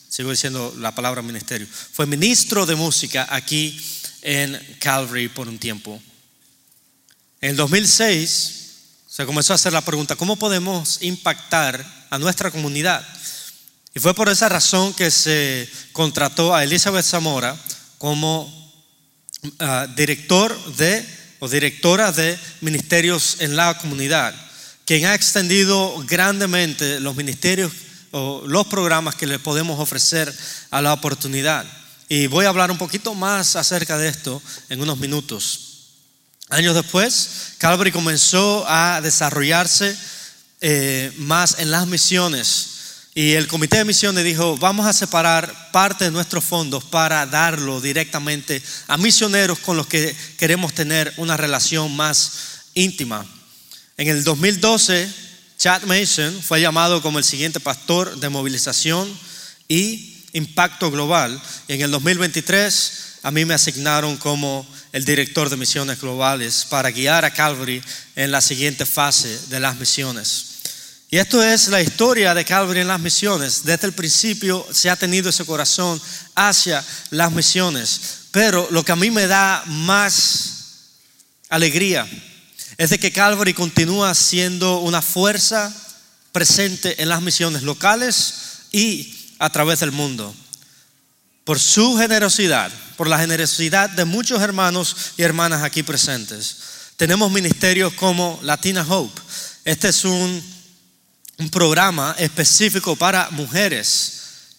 [0.09, 3.81] sigo diciendo la palabra ministerio, fue ministro de música aquí
[4.22, 6.00] en Calvary por un tiempo.
[7.40, 8.59] En el 2006
[9.09, 13.07] se comenzó a hacer la pregunta, ¿cómo podemos impactar a nuestra comunidad?
[13.94, 17.57] Y fue por esa razón que se contrató a Elizabeth Zamora
[17.98, 18.48] como
[19.59, 21.04] ah, director de
[21.40, 24.35] o directora de ministerios en la comunidad,
[24.85, 27.72] quien ha extendido grandemente los ministerios
[28.11, 30.33] o los programas que le podemos ofrecer
[30.70, 31.64] a la oportunidad.
[32.09, 34.40] Y voy a hablar un poquito más acerca de esto
[34.71, 35.61] en unos minutos.
[36.49, 39.94] Años después, Calvary comenzó a desarrollarse
[40.62, 42.79] eh, más en las misiones.
[43.14, 47.79] Y el comité de misiones dijo, vamos a separar parte de nuestros fondos para darlo
[47.81, 52.33] directamente a misioneros con los que queremos tener una relación más
[52.73, 53.27] íntima.
[53.99, 55.12] En el 2012,
[55.59, 59.09] Chad Mason fue llamado como el siguiente pastor de movilización
[59.68, 61.40] y impacto global.
[61.68, 66.90] Y en el 2023 a mí me asignaron como el director de misiones globales para
[66.90, 67.83] guiar a Calvary
[68.16, 70.46] en la siguiente fase de las misiones.
[71.11, 73.64] Y esto es la historia de Calvary en las misiones.
[73.64, 76.01] Desde el principio se ha tenido ese corazón
[76.35, 78.01] hacia las misiones.
[78.31, 80.53] Pero lo que a mí me da más
[81.48, 82.07] alegría
[82.77, 85.74] es de que Calvary continúa siendo una fuerza
[86.31, 88.35] presente en las misiones locales
[88.70, 90.35] y a través del mundo.
[91.44, 96.57] Por su generosidad, por la generosidad de muchos hermanos y hermanas aquí presentes.
[96.96, 99.20] Tenemos ministerios como Latina Hope.
[99.64, 100.59] Este es un,
[101.53, 104.14] programa específico para mujeres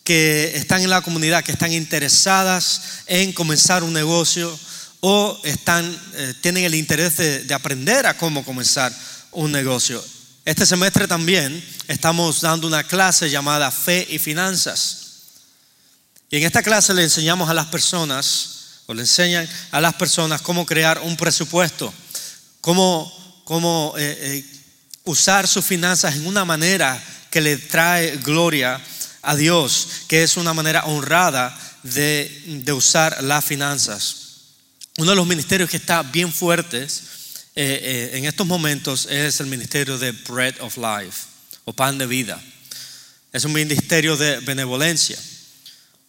[0.05, 4.57] que están en la comunidad, que están interesadas en comenzar un negocio
[5.01, 8.93] o están, eh, tienen el interés de aprender a cómo comenzar
[9.31, 10.01] un negocio.
[10.45, 15.09] Este semestre también estamos dando una clase llamada Fe y Finanzas.
[16.29, 20.41] Y en esta clase le enseñamos a las personas, o le enseñan a las personas
[20.41, 21.93] cómo crear un presupuesto,
[22.61, 24.45] cómo, cómo eh, eh,
[25.03, 28.81] usar sus finanzas en una manera que le trae gloria
[29.21, 34.15] a Dios, que es una manera honrada de, de usar las finanzas.
[34.97, 37.03] Uno de los ministerios que está bien fuertes
[37.55, 41.27] eh, en estos momentos es el ministerio de Bread of Life
[41.65, 42.41] o pan de vida.
[43.31, 45.17] Es un ministerio de benevolencia.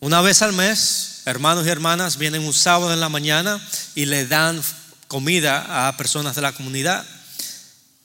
[0.01, 3.61] Una vez al mes, hermanos y hermanas vienen un sábado en la mañana
[3.95, 4.63] y le dan
[5.09, 7.05] comida a personas de la comunidad.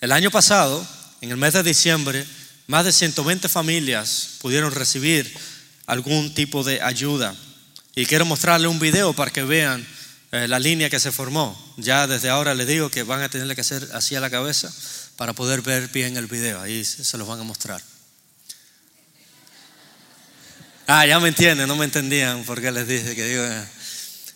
[0.01, 0.85] El año pasado,
[1.21, 2.25] en el mes de diciembre,
[2.67, 5.31] más de 120 familias pudieron recibir
[5.85, 7.35] algún tipo de ayuda.
[7.95, 9.85] Y quiero mostrarle un video para que vean
[10.35, 11.57] eh, la línea que se formó.
[11.77, 14.69] Ya desde ahora les digo que van a tenerle que hacer así a la cabeza
[15.15, 16.59] para poder ver bien el video.
[16.59, 17.81] Ahí se los van a mostrar.
[20.87, 23.43] Ah, ya me entienden, no me entendían porque les dije que digo.
[23.45, 23.65] Eh,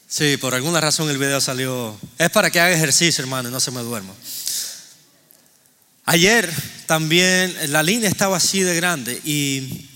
[0.07, 1.99] sí, por alguna razón el video salió.
[2.17, 4.13] Es para que haga ejercicio, hermano, y no se me duerma.
[6.05, 6.49] Ayer
[6.85, 9.89] también la línea estaba así de grande y,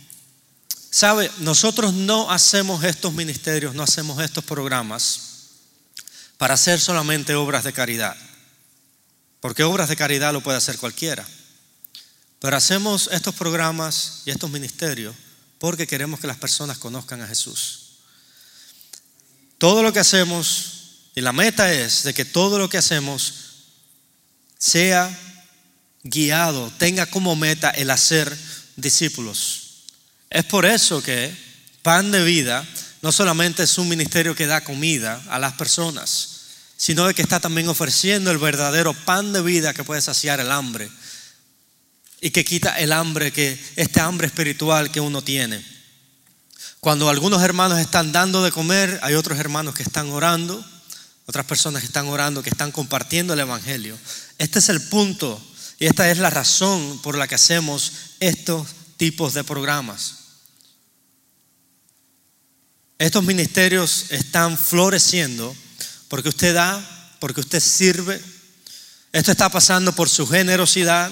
[0.89, 1.31] ¿sabe?
[1.39, 5.32] Nosotros no hacemos estos ministerios, no hacemos estos programas
[6.43, 8.17] para hacer solamente obras de caridad.
[9.39, 11.25] Porque obras de caridad lo puede hacer cualquiera.
[12.39, 15.15] Pero hacemos estos programas y estos ministerios
[15.57, 17.91] porque queremos que las personas conozcan a Jesús.
[19.57, 23.35] Todo lo que hacemos, y la meta es de que todo lo que hacemos
[24.57, 25.17] sea
[26.03, 28.37] guiado, tenga como meta el hacer
[28.75, 29.85] discípulos.
[30.29, 31.33] Es por eso que
[31.83, 32.67] Pan de Vida
[33.01, 36.32] no solamente es un ministerio que da comida a las personas,
[36.83, 40.51] sino de que está también ofreciendo el verdadero pan de vida que puede saciar el
[40.51, 40.91] hambre
[42.19, 45.65] y que quita el hambre, que este hambre espiritual que uno tiene.
[46.81, 50.61] Cuando algunos hermanos están dando de comer, hay otros hermanos que están orando,
[51.25, 53.97] otras personas que están orando, que están compartiendo el Evangelio.
[54.37, 55.41] Este es el punto
[55.79, 58.67] y esta es la razón por la que hacemos estos
[58.97, 60.15] tipos de programas.
[62.99, 65.55] Estos ministerios están floreciendo
[66.13, 66.79] porque usted da,
[67.17, 68.21] porque usted sirve.
[69.11, 71.09] Esto está pasando por su generosidad,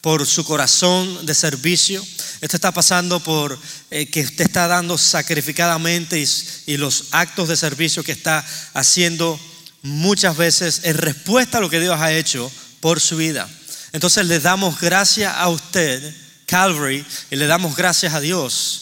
[0.00, 2.02] por su corazón de servicio.
[2.40, 6.26] Esto está pasando por eh, que usted está dando sacrificadamente y,
[6.64, 9.38] y los actos de servicio que está haciendo
[9.82, 13.46] muchas veces en respuesta a lo que Dios ha hecho por su vida.
[13.92, 18.80] Entonces le damos gracias a usted, Calvary, y le damos gracias a Dios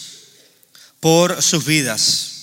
[1.01, 2.36] por sus vidas.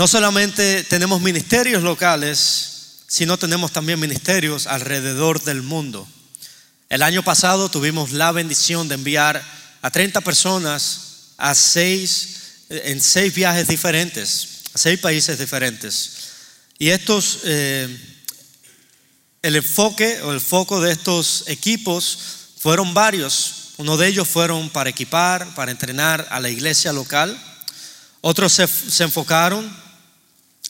[0.00, 6.08] No solamente tenemos ministerios locales, sino tenemos también ministerios alrededor del mundo.
[6.88, 9.44] El año pasado tuvimos la bendición de enviar
[9.82, 16.12] a 30 personas a seis, en seis viajes diferentes, a seis países diferentes.
[16.78, 17.94] Y estos, eh,
[19.42, 22.18] el enfoque o el foco de estos equipos
[22.58, 23.74] fueron varios.
[23.76, 27.38] Uno de ellos fueron para equipar, para entrenar a la iglesia local.
[28.22, 29.89] Otros se, se enfocaron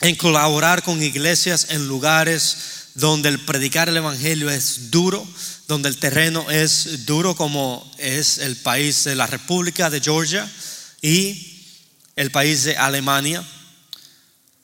[0.01, 2.57] en colaborar con iglesias en lugares
[2.95, 5.27] donde el predicar el Evangelio es duro,
[5.69, 10.51] donde el terreno es duro como es el país de la República de Georgia
[11.01, 11.65] y
[12.17, 13.45] el país de Alemania.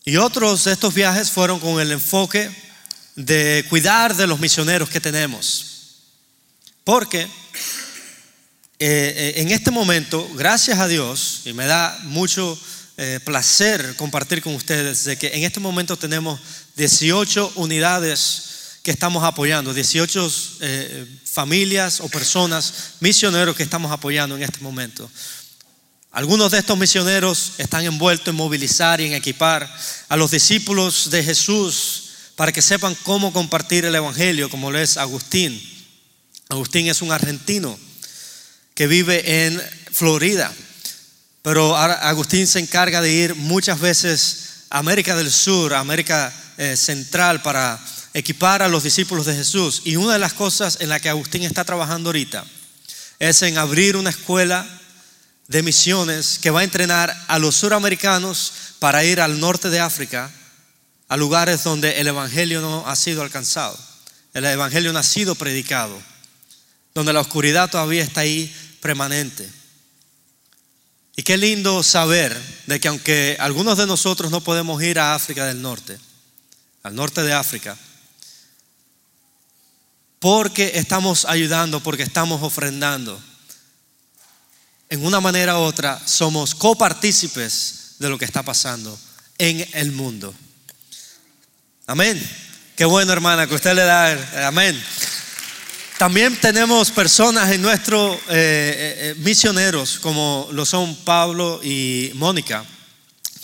[0.04, 2.50] Y otros de estos viajes fueron con el enfoque
[3.14, 5.66] de cuidar de los misioneros que tenemos.
[6.84, 7.28] Porque eh,
[8.78, 12.58] eh, en este momento, gracias a Dios, y me da mucho
[12.96, 16.40] eh, placer compartir con ustedes de que en este momento tenemos
[16.76, 20.30] 18 unidades que estamos apoyando, 18
[21.24, 25.10] familias o personas, misioneros que estamos apoyando en este momento.
[26.16, 29.70] Algunos de estos misioneros están envueltos en movilizar y en equipar
[30.08, 32.04] a los discípulos de Jesús
[32.36, 35.60] para que sepan cómo compartir el Evangelio, como lo es Agustín.
[36.48, 37.78] Agustín es un argentino
[38.74, 40.54] que vive en Florida,
[41.46, 46.76] pero Agustín se encarga de ir muchas veces a América del Sur, a América eh,
[46.76, 47.78] Central, para
[48.14, 49.82] equipar a los discípulos de Jesús.
[49.84, 52.44] Y una de las cosas en la que Agustín está trabajando ahorita
[53.20, 54.66] es en abrir una escuela
[55.46, 60.28] de misiones que va a entrenar a los suramericanos para ir al norte de África
[61.06, 63.78] a lugares donde el Evangelio no ha sido alcanzado,
[64.34, 65.96] el Evangelio no ha sido predicado,
[66.92, 69.48] donde la oscuridad todavía está ahí permanente.
[71.16, 75.46] Y qué lindo saber de que aunque algunos de nosotros no podemos ir a África
[75.46, 75.98] del Norte,
[76.82, 77.76] al norte de África,
[80.18, 83.18] porque estamos ayudando, porque estamos ofrendando,
[84.90, 88.96] en una manera u otra somos copartícipes de lo que está pasando
[89.38, 90.34] en el mundo.
[91.86, 92.20] Amén.
[92.76, 94.48] Qué bueno, hermana, que usted le da.
[94.48, 94.80] Amén.
[95.98, 102.66] También tenemos personas en nuestros eh, eh, eh, misioneros, como lo son Pablo y Mónica,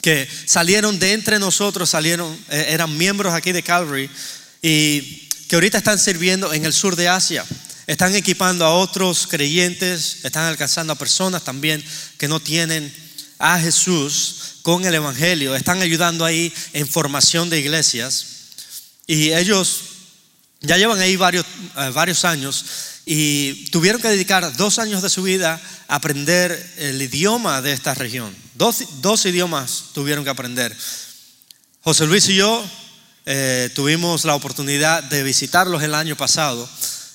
[0.02, 4.10] que salieron de entre nosotros, salieron, eran miembros aquí de Calvary
[4.60, 5.00] y
[5.48, 7.42] que ahorita están sirviendo en el sur de Asia.
[7.86, 11.82] Están equipando a otros creyentes, están alcanzando a personas también
[12.18, 12.92] que no tienen
[13.38, 18.26] a Jesús con el Evangelio, están ayudando ahí en formación de iglesias.
[19.06, 19.91] Y ellos
[20.62, 21.44] ya llevan ahí varios,
[21.76, 22.64] eh, varios años
[23.04, 27.94] y tuvieron que dedicar dos años de su vida a aprender el idioma de esta
[27.94, 28.34] región.
[28.54, 30.76] Dos, dos idiomas tuvieron que aprender.
[31.82, 32.64] José Luis y yo
[33.26, 36.68] eh, tuvimos la oportunidad de visitarlos el año pasado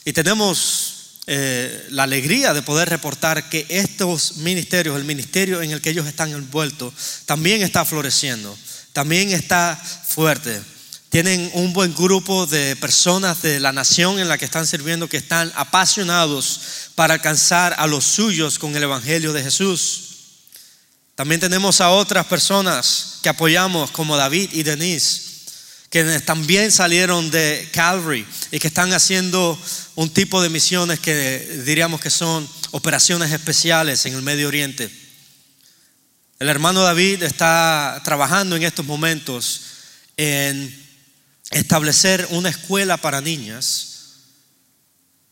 [0.04, 5.82] y tenemos eh, la alegría de poder reportar que estos ministerios, el ministerio en el
[5.82, 6.94] que ellos están envueltos,
[7.26, 8.58] también está floreciendo,
[8.94, 10.62] también está fuerte.
[11.10, 15.18] Tienen un buen grupo de personas de la nación en la que están sirviendo que
[15.18, 16.60] están apasionados
[16.96, 20.02] para alcanzar a los suyos con el Evangelio de Jesús.
[21.16, 25.22] También tenemos a otras personas que apoyamos como David y Denise,
[25.90, 29.58] que también salieron de Calvary y que están haciendo
[29.96, 34.92] un tipo de misiones que diríamos que son operaciones especiales en el Medio Oriente.
[36.38, 39.62] El hermano David está trabajando en estos momentos
[40.18, 40.87] en
[41.52, 43.98] establecer una escuela para niñas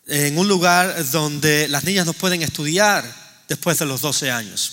[0.08, 3.04] en un lugar donde las niñas no pueden estudiar
[3.48, 4.72] después de los 12 años.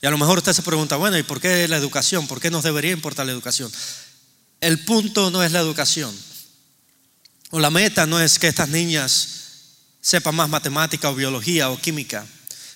[0.00, 2.26] Y a lo mejor usted se pregunta, bueno, ¿y por qué la educación?
[2.28, 3.70] ¿Por qué nos debería importar la educación?
[4.60, 6.14] El punto no es la educación.
[7.50, 9.28] O la meta no es que estas niñas
[10.00, 12.24] sepan más matemática o biología o química,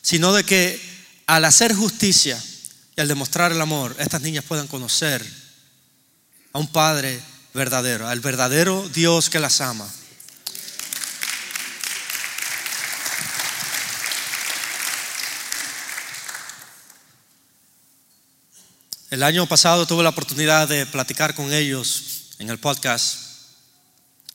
[0.00, 0.80] sino de que
[1.26, 2.42] al hacer justicia
[2.96, 5.24] y al demostrar el amor, estas niñas puedan conocer
[6.52, 7.20] a un padre
[7.54, 9.88] verdadero, al verdadero Dios que las ama.
[19.10, 23.18] El año pasado tuve la oportunidad de platicar con ellos en el podcast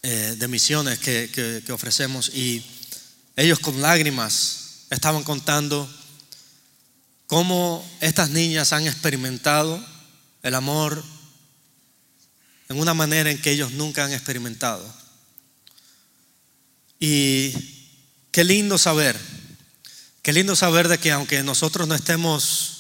[0.04, 2.64] eh, de misiones que, que ofrecemos y
[3.36, 5.90] ellos con lágrimas estaban contando
[7.26, 9.84] cómo estas niñas han experimentado
[10.44, 11.04] el amor
[12.70, 14.86] en una manera en que ellos nunca han experimentado.
[17.00, 17.54] Y
[18.32, 19.18] qué lindo saber,
[20.22, 22.74] qué lindo saber de que aunque nosotros no estemos,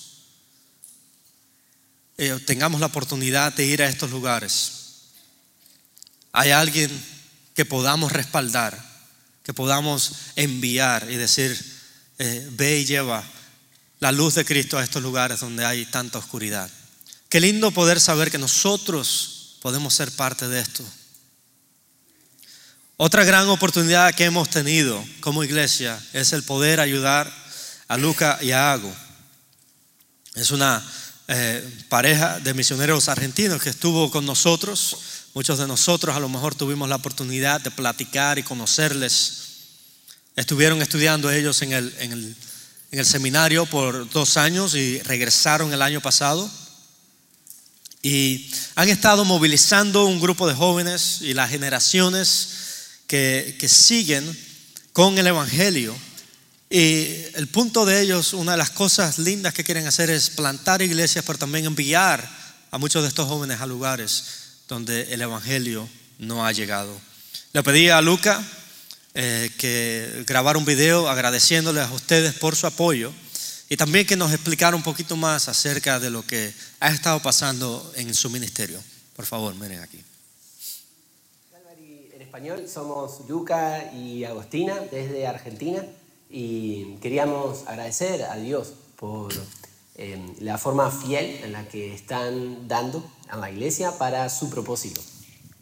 [2.17, 4.71] eh, tengamos la oportunidad de ir a estos lugares,
[6.31, 6.91] hay alguien
[7.55, 8.83] que podamos respaldar,
[9.43, 11.57] que podamos enviar y decir,
[12.19, 13.23] eh, ve y lleva
[13.99, 16.69] la luz de Cristo a estos lugares donde hay tanta oscuridad.
[17.29, 19.36] Qué lindo poder saber que nosotros
[19.67, 20.81] podemos ser parte de esto.
[22.95, 27.29] Otra gran oportunidad que hemos tenido como iglesia es el poder ayudar
[27.89, 28.95] a Luca y a Ago.
[30.35, 30.81] Es una
[31.27, 34.99] eh, pareja de misioneros argentinos que estuvo con nosotros.
[35.33, 39.41] Muchos de nosotros a lo mejor tuvimos la oportunidad de platicar y conocerles.
[40.37, 46.49] Estuvieron estudiando ellos en el, seminario por dos años y regresaron el año pasado.
[48.09, 54.25] Y han estado movilizando un grupo de jóvenes y las generaciones que, siguen
[54.93, 55.93] con el Evangelio
[56.69, 60.81] y el punto de ellos, una de las cosas lindas que quieren hacer es plantar
[60.81, 62.25] iglesias, pero también enviar
[62.71, 64.23] a muchos de estos jóvenes a lugares
[64.69, 66.97] donde el Evangelio no ha llegado.
[67.51, 68.41] Le pedí a Luca
[69.15, 73.11] eh, que grabara un video agradeciéndoles a ustedes por su apoyo
[73.69, 77.91] y también que nos explicara un poquito más acerca de lo que ha estado pasando
[77.95, 78.79] en su ministerio.
[79.15, 80.03] Por favor, miren aquí.
[82.13, 85.83] En español somos Luca y Agostina desde Argentina
[86.29, 89.33] y queríamos agradecer a Dios por
[89.95, 95.01] eh, la forma fiel en la que están dando a la iglesia para su propósito.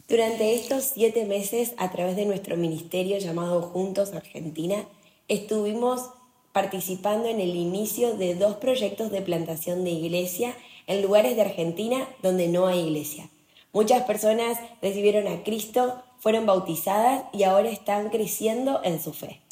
[0.08, 4.84] Durante estos siete meses, a través de nuestro ministerio llamado Juntos Argentina,
[5.28, 6.10] estuvimos
[6.56, 12.08] participando en el inicio de dos proyectos de plantación de iglesia en lugares de Argentina
[12.22, 13.28] donde no hay iglesia.
[13.74, 19.42] Muchas personas recibieron a Cristo, fueron bautizadas y ahora están creciendo en su fe.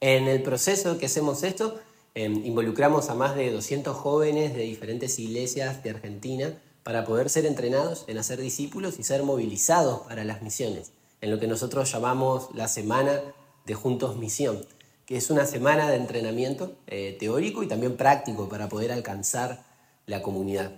[0.00, 1.78] En el proceso que hacemos esto,
[2.14, 7.44] em, involucramos a más de 200 jóvenes de diferentes iglesias de Argentina para poder ser
[7.44, 12.48] entrenados en hacer discípulos y ser movilizados para las misiones, en lo que nosotros llamamos
[12.54, 13.20] la Semana
[13.66, 14.64] de Juntos Misión,
[15.06, 19.62] que es una semana de entrenamiento eh, teórico y también práctico para poder alcanzar
[20.04, 20.72] la comunidad.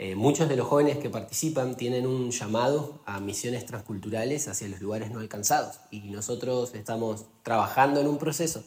[0.00, 4.80] Eh, muchos de los jóvenes que participan tienen un llamado a misiones transculturales hacia los
[4.80, 8.62] lugares no alcanzados y nosotros estamos trabajando en un proceso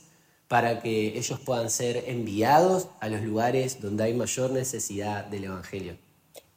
[0.47, 5.97] para que ellos puedan ser enviados a los lugares donde hay mayor necesidad del Evangelio.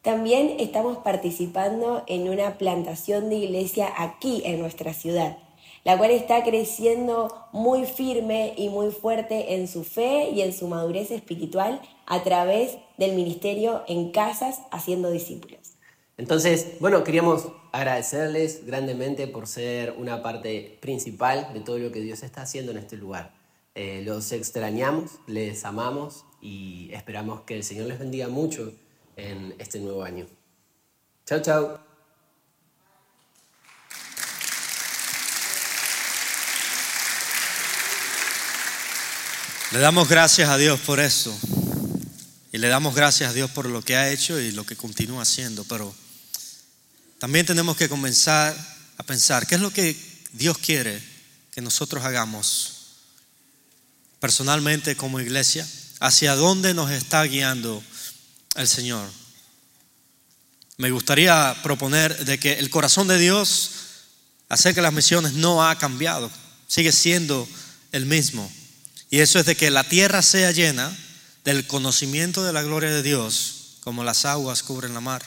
[0.03, 5.39] También estamos participando en una plantación de iglesia aquí en nuestra ciudad
[5.85, 10.67] la cual está creciendo muy firme y muy fuerte en su fe y en su
[10.67, 15.75] madurez espiritual a través del ministerio en casas haciendo discípulos.
[16.17, 22.23] Entonces, bueno, queríamos agradecerles grandemente por ser una parte principal de todo lo que Dios
[22.23, 23.35] está haciendo en este lugar.
[23.75, 28.73] Eh, los extrañamos, les amamos y esperamos que el Señor les bendiga mucho
[29.17, 30.27] en este nuevo año.
[31.27, 31.84] Chao, chao.
[39.75, 41.37] Le damos gracias a Dios por eso.
[42.53, 45.23] Y le damos gracias a Dios por lo que ha hecho y lo que continúa
[45.23, 45.65] haciendo.
[45.65, 45.93] Pero
[47.19, 48.57] también tenemos que comenzar
[48.99, 50.01] a pensar qué es lo que
[50.31, 51.03] Dios quiere
[51.51, 52.75] que nosotros hagamos
[54.21, 55.69] personalmente como iglesia.
[55.99, 57.83] Hacia dónde nos está guiando
[58.55, 59.11] el Señor.
[60.77, 63.73] Me gustaría proponer de que el corazón de Dios
[64.49, 66.31] acerca de las misiones no ha cambiado.
[66.69, 67.49] Sigue siendo
[67.91, 68.49] el mismo.
[69.11, 70.97] Y eso es de que la tierra sea llena
[71.45, 75.23] del conocimiento de la gloria de Dios, como las aguas cubren la mar.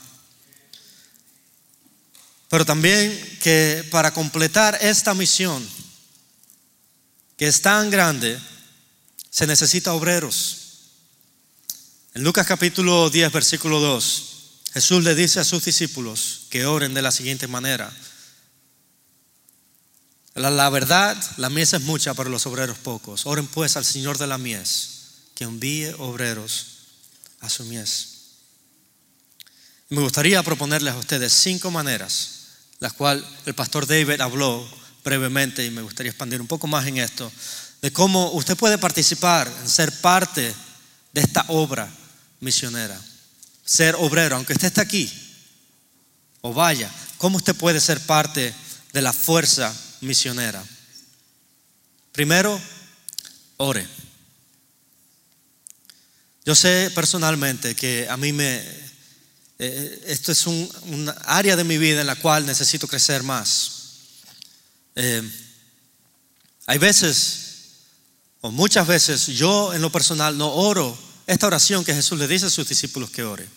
[2.49, 5.67] Pero también que para completar esta misión,
[7.38, 8.39] que es tan grande,
[9.30, 10.57] se necesita obreros.
[12.15, 14.23] En Lucas capítulo 10, versículo 2,
[14.73, 17.91] Jesús le dice a sus discípulos que oren de la siguiente manera.
[20.38, 23.26] La, verdad, la mies es mucha, pero los obreros pocos.
[23.26, 24.90] Oren pues al Señor de la mies,
[25.34, 26.68] que envíe obreros
[27.40, 28.10] a su mies.
[29.90, 32.30] Me gustaría proponerles a ustedes cinco maneras,
[32.80, 34.64] las cuales el pastor David habló
[35.04, 37.32] brevemente y me gustaría expandir un poco más en esto,
[37.82, 40.54] de cómo usted puede participar en ser parte
[41.14, 41.92] de esta obra
[42.42, 43.00] misionera,
[43.66, 45.12] ser obrero, aunque usted esté aquí
[46.42, 48.54] o vaya, cómo usted puede ser parte
[48.94, 50.64] de la fuerza misionera.
[52.12, 52.60] Primero,
[53.58, 53.88] ore.
[56.45, 58.88] Yo sé personalmente que a mí me...
[59.60, 63.72] Eh, esto es un, área de mi vida en la cual necesito crecer más.
[64.95, 65.22] Eh,
[66.68, 67.39] hay veces,
[68.41, 72.45] o muchas veces, yo en lo personal no oro esta oración que Jesús le dice
[72.45, 73.48] a sus discípulos que ore.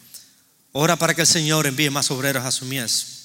[0.72, 3.19] Ora para que el Señor envíe más obreros a su mies.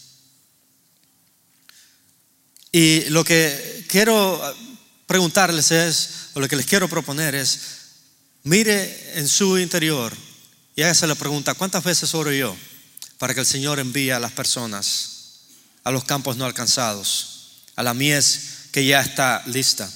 [2.76, 4.42] Y lo que quiero
[5.08, 7.60] preguntarles es, o lo que les quiero proponer es,
[8.44, 10.12] mire en su interior
[10.76, 12.54] y hágase la pregunta, ¿cuántas veces oro yo
[13.18, 15.16] para que el Señor envíe a las personas
[15.86, 19.90] a los campos no alcanzados, a la mies que ya está lista.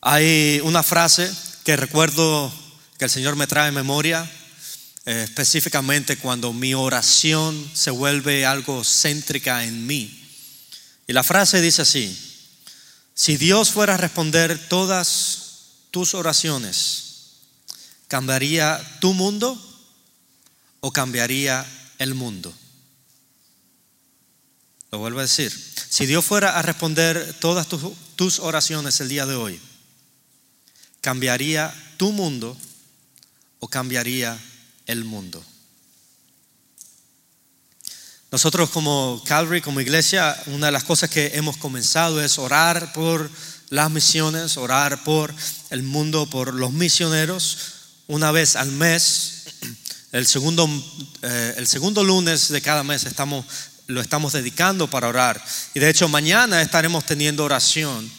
[0.00, 1.30] Hay una frase
[1.64, 2.52] que recuerdo
[2.98, 4.30] que el Señor me trae en memoria,
[5.06, 10.28] eh, específicamente cuando mi oración se vuelve algo céntrica en mí.
[11.06, 12.18] Y la frase dice así,
[13.14, 15.42] si Dios fuera a responder todas
[15.92, 17.04] tus oraciones,
[18.08, 19.56] ¿cambiaría tu mundo
[20.80, 21.64] o cambiaría
[21.98, 22.52] el mundo?
[24.90, 25.52] Lo vuelvo a decir,
[25.88, 29.60] si Dios fuera a responder todas tus, tus oraciones el día de hoy,
[31.00, 32.56] ¿cambiaría tu mundo
[33.60, 34.36] o cambiaría
[34.86, 35.44] el mundo?
[38.32, 43.30] Nosotros como Calvary, como iglesia, una de las cosas que hemos comenzado es orar por
[43.70, 45.32] las misiones, orar por
[45.70, 47.58] el mundo, por los misioneros.
[48.08, 49.44] Una vez al mes,
[50.12, 50.68] el segundo,
[51.22, 53.44] eh, el segundo lunes de cada mes estamos,
[53.86, 55.42] lo estamos dedicando para orar.
[55.74, 58.10] Y de hecho mañana estaremos teniendo oración.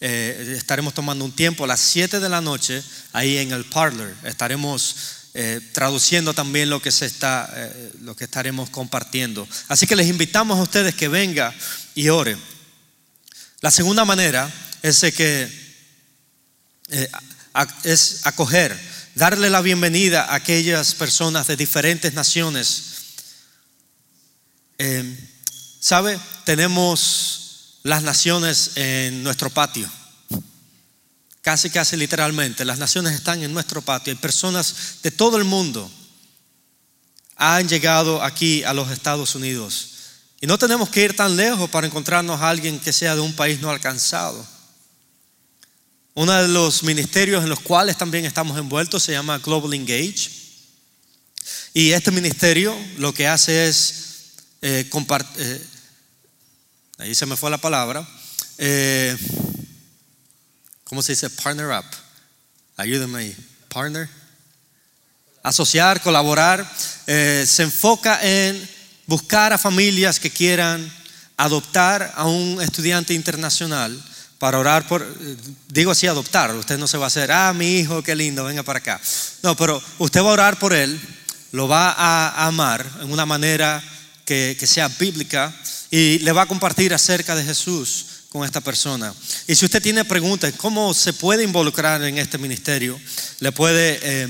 [0.00, 4.14] Eh, estaremos tomando un tiempo a las 7 de la noche ahí en el parlor.
[4.24, 4.94] Estaremos
[5.36, 9.48] eh, traduciendo también lo que, se está, eh, lo que estaremos compartiendo.
[9.66, 11.52] Así que les invitamos a ustedes que venga
[11.96, 12.36] y ore.
[13.60, 14.48] La segunda manera
[14.80, 15.50] es que
[16.88, 17.10] eh,
[17.82, 18.78] es acoger,
[19.16, 22.92] darle la bienvenida a aquellas personas de diferentes naciones.
[25.80, 26.16] ¿Sabe?
[26.44, 29.90] Tenemos las naciones en nuestro patio.
[31.44, 32.64] Casi, casi literalmente.
[32.64, 34.10] Las naciones están en nuestro patio.
[34.10, 35.90] Hay personas de todo el mundo
[37.36, 39.90] han llegado aquí a los Estados Unidos.
[40.40, 43.34] Y no tenemos que ir tan lejos para encontrarnos a alguien que sea de un
[43.34, 44.42] país no alcanzado.
[46.14, 50.30] Uno de los ministerios en los cuales también estamos envueltos se llama Global Engage.
[51.74, 54.32] Y este ministerio lo que hace es
[54.62, 55.66] eh, compartir, eh,
[57.00, 58.08] ahí se me fue la palabra,
[58.56, 59.14] eh,
[60.84, 61.30] ¿cómo se dice?
[61.30, 61.84] Partner up.
[62.76, 63.36] Ayúdame ahí.
[63.68, 64.08] Partner.
[65.42, 66.68] Asociar, colaborar.
[67.06, 68.68] Eh, se enfoca en
[69.06, 70.90] buscar a familias que quieran
[71.36, 74.00] adoptar a un estudiante internacional
[74.38, 75.06] para orar por,
[75.68, 76.54] digo así, adoptar.
[76.54, 79.00] Usted no se va a hacer, ah, mi hijo, qué lindo, venga para acá.
[79.42, 81.00] No, pero usted va a orar por él,
[81.52, 83.82] lo va a amar en una manera
[84.24, 85.54] que, que sea bíblica
[85.90, 89.14] y le va a compartir acerca de Jesús con esta persona.
[89.46, 93.00] Y si usted tiene preguntas, ¿cómo se puede involucrar en este ministerio?
[93.38, 94.28] Le puede, eh,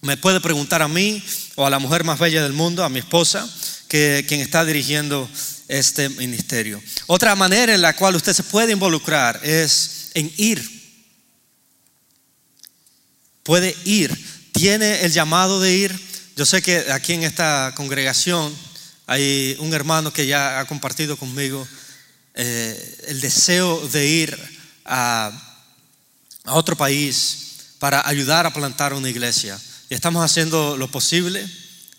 [0.00, 1.22] me puede preguntar a mí
[1.54, 3.46] o a la mujer más bella del mundo, a mi esposa,
[3.86, 5.28] que quien está dirigiendo
[5.68, 6.82] este ministerio.
[7.06, 10.66] Otra manera en la cual usted se puede involucrar es en ir.
[13.42, 14.50] Puede ir.
[14.52, 16.00] Tiene el llamado de ir.
[16.34, 18.56] Yo sé que aquí en esta congregación
[19.06, 21.68] hay un hermano que ya ha compartido conmigo
[22.40, 24.38] eh, el deseo de ir
[24.84, 25.32] a,
[26.44, 29.60] otro país para ayudar a plantar una iglesia.
[29.90, 31.44] Y estamos haciendo lo posible,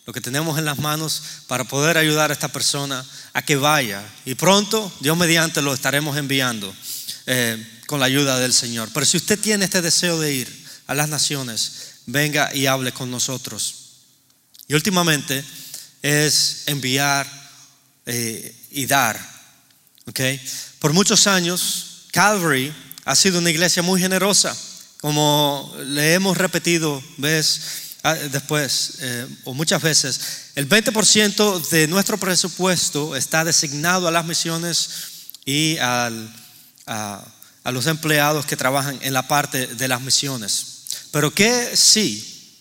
[0.05, 4.01] lo que tenemos en las manos, para poder ayudar a esta persona a que vaya.
[4.23, 6.73] Y pronto, Dios mediante, lo estaremos enviando
[7.25, 8.89] eh, con la ayuda del Señor.
[8.93, 13.11] Pero si usted tiene este deseo de ir a las naciones, venga y hable con
[13.11, 13.75] nosotros.
[14.69, 15.43] Y últimamente
[16.01, 17.27] es enviar
[18.05, 19.38] eh, y dar
[20.79, 22.73] por muchos años, Calvary
[23.05, 24.55] ha sido una iglesia muy generosa,
[25.01, 27.61] como le hemos repetido vez,
[28.03, 30.19] ah, después eh, o muchas veces.
[30.55, 34.89] El 20% de nuestro presupuesto está designado a las misiones
[35.45, 36.11] y a,
[36.85, 40.65] a los empleados que trabajan en la parte de las misiones.
[41.11, 42.57] Pero que sí,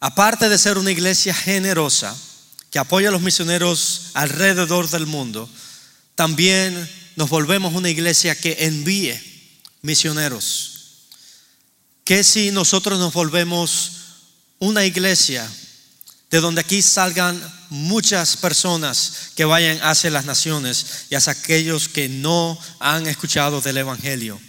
[0.00, 2.16] aparte de ser una iglesia generosa,
[2.70, 5.48] que apoya a los misioneros alrededor del mundo,
[6.14, 9.18] también nos volvemos una iglesia que envíe
[9.82, 10.70] misioneros.
[12.04, 13.92] Que si nosotros nos volvemos
[14.58, 15.48] una iglesia
[16.30, 22.08] de donde aquí salgan muchas personas que vayan hacia las naciones y hacia aquellos que
[22.08, 24.40] no han escuchado del Evangelio.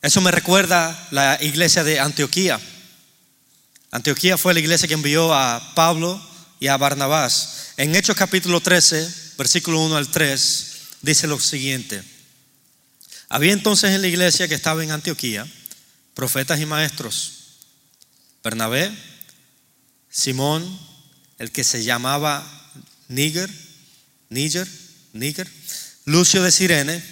[0.00, 2.60] Eso me recuerda la iglesia de Antioquía.
[3.90, 6.22] Antioquía fue la iglesia que envió a Pablo
[6.60, 7.72] y a Barnabás.
[7.76, 12.02] En Hechos capítulo 13 versículo 1 al 3, dice lo siguiente.
[13.28, 15.46] Había entonces en la iglesia que estaba en Antioquía
[16.14, 17.32] profetas y maestros.
[18.42, 18.90] Bernabé,
[20.08, 20.78] Simón,
[21.38, 22.44] el que se llamaba
[23.08, 23.50] Níger,
[24.30, 24.68] Níger,
[25.12, 25.50] Níger,
[26.04, 27.02] Lucio de Sirene,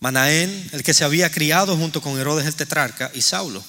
[0.00, 3.62] Manaén, el que se había criado junto con Herodes el tetrarca, y Saulo.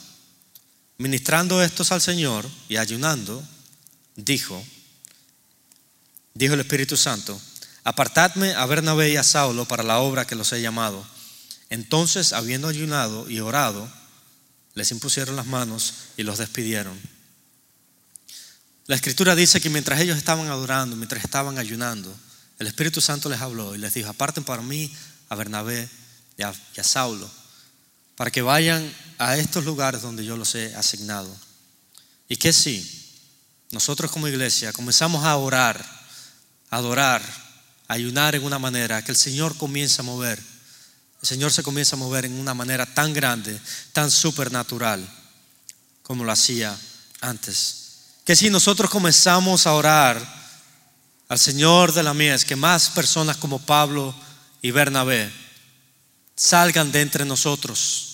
[0.98, 3.46] Ministrando estos al Señor y ayunando,
[4.16, 4.64] dijo,
[6.34, 7.40] dijo el Espíritu Santo,
[7.84, 11.06] apartadme a Bernabé y a Saulo para la obra que los he llamado.
[11.70, 13.92] Entonces, habiendo ayunado y orado,
[14.74, 17.00] les impusieron las manos y los despidieron.
[18.88, 22.14] La escritura dice que mientras ellos estaban adorando, mientras estaban ayunando,
[22.60, 24.94] el Espíritu Santo les habló y les dijo, aparten para mí
[25.30, 25.90] a Bernabé
[26.38, 27.30] y a, y a Saulo,
[28.16, 31.36] para que vayan a estos lugares donde yo los he asignado.
[32.28, 33.01] Y que sí,
[33.72, 35.84] nosotros como iglesia comenzamos a orar,
[36.70, 37.22] a adorar,
[37.88, 40.40] a ayunar en una manera que el Señor comienza a mover.
[41.22, 43.60] El Señor se comienza a mover en una manera tan grande,
[43.94, 45.08] tan supernatural,
[46.04, 46.78] como lo hacía
[47.22, 47.78] antes.
[48.26, 50.42] Que si nosotros comenzamos a orar
[51.30, 54.14] al Señor de la mies, que más personas como Pablo
[54.62, 55.32] y Bernabé
[56.36, 58.11] salgan de entre nosotros.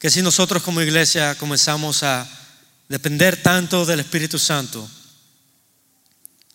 [0.00, 2.26] Que si nosotros como iglesia comenzamos a
[2.88, 4.90] depender tanto del Espíritu Santo,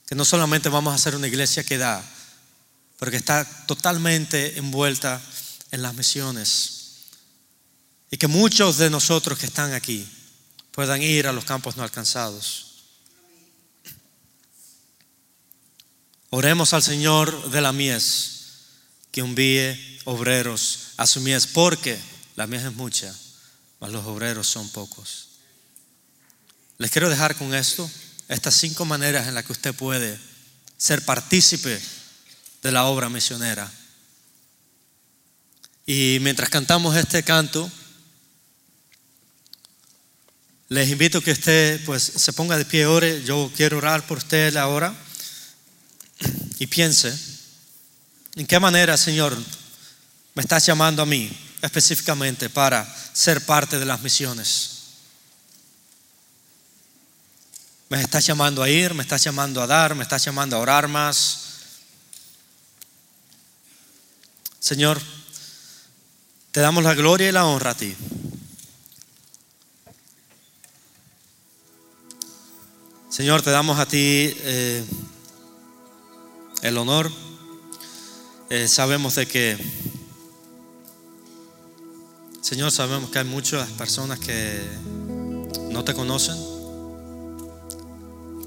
[0.05, 2.03] que no solamente vamos a ser una iglesia que da,
[2.99, 5.21] pero que está totalmente envuelta
[5.71, 6.71] en las misiones.
[8.11, 10.07] Y que muchos de nosotros que están aquí
[10.71, 12.65] puedan ir a los campos no alcanzados.
[16.29, 18.31] Oremos al Señor de la mies
[19.11, 21.97] que envíe obreros a su mies, porque
[22.35, 23.15] la mies es mucha,
[23.89, 25.29] los obreros son pocos.
[26.77, 27.89] Les quiero dejar con esto
[28.27, 30.19] estas cinco maneras en las que usted puede
[30.77, 31.79] ser partícipe
[32.61, 33.71] de la obra misionera.
[35.86, 37.69] Y mientras cantamos este canto,
[40.67, 43.23] les invito que usted pues se ponga de pie, ore.
[43.23, 44.95] Yo quiero orar por usted ahora
[46.57, 47.13] y piense
[48.36, 49.38] en qué manera, Señor,
[50.33, 51.31] me estás llamando a mí
[51.66, 54.72] específicamente para ser parte de las misiones.
[57.89, 60.88] Me estás llamando a ir, me estás llamando a dar, me estás llamando a orar
[60.88, 61.39] más.
[64.59, 64.99] Señor,
[66.51, 67.95] te damos la gloria y la honra a ti.
[73.09, 74.84] Señor, te damos a ti eh,
[76.61, 77.11] el honor.
[78.49, 79.57] Eh, sabemos de que,
[82.45, 84.61] Señor, sabemos que hay muchas personas que
[85.71, 86.37] no te conocen,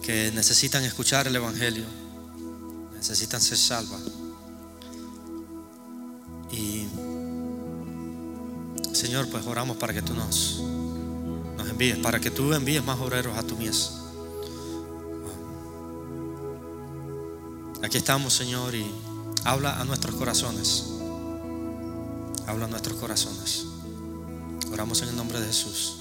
[0.01, 1.85] que necesitan escuchar el Evangelio,
[2.95, 4.01] necesitan ser salvas.
[6.53, 6.87] Y,
[8.93, 10.61] Señor, pues oramos para que tú nos,
[11.57, 13.95] nos envíes, para que tú envíes más obreros a tu mies.
[17.83, 18.87] Aquí estamos, Señor, y
[19.43, 20.85] habla a nuestros corazones.
[22.47, 23.68] Habla a nuestros corazones.
[24.73, 25.98] Oramos en el nombre de Jesús.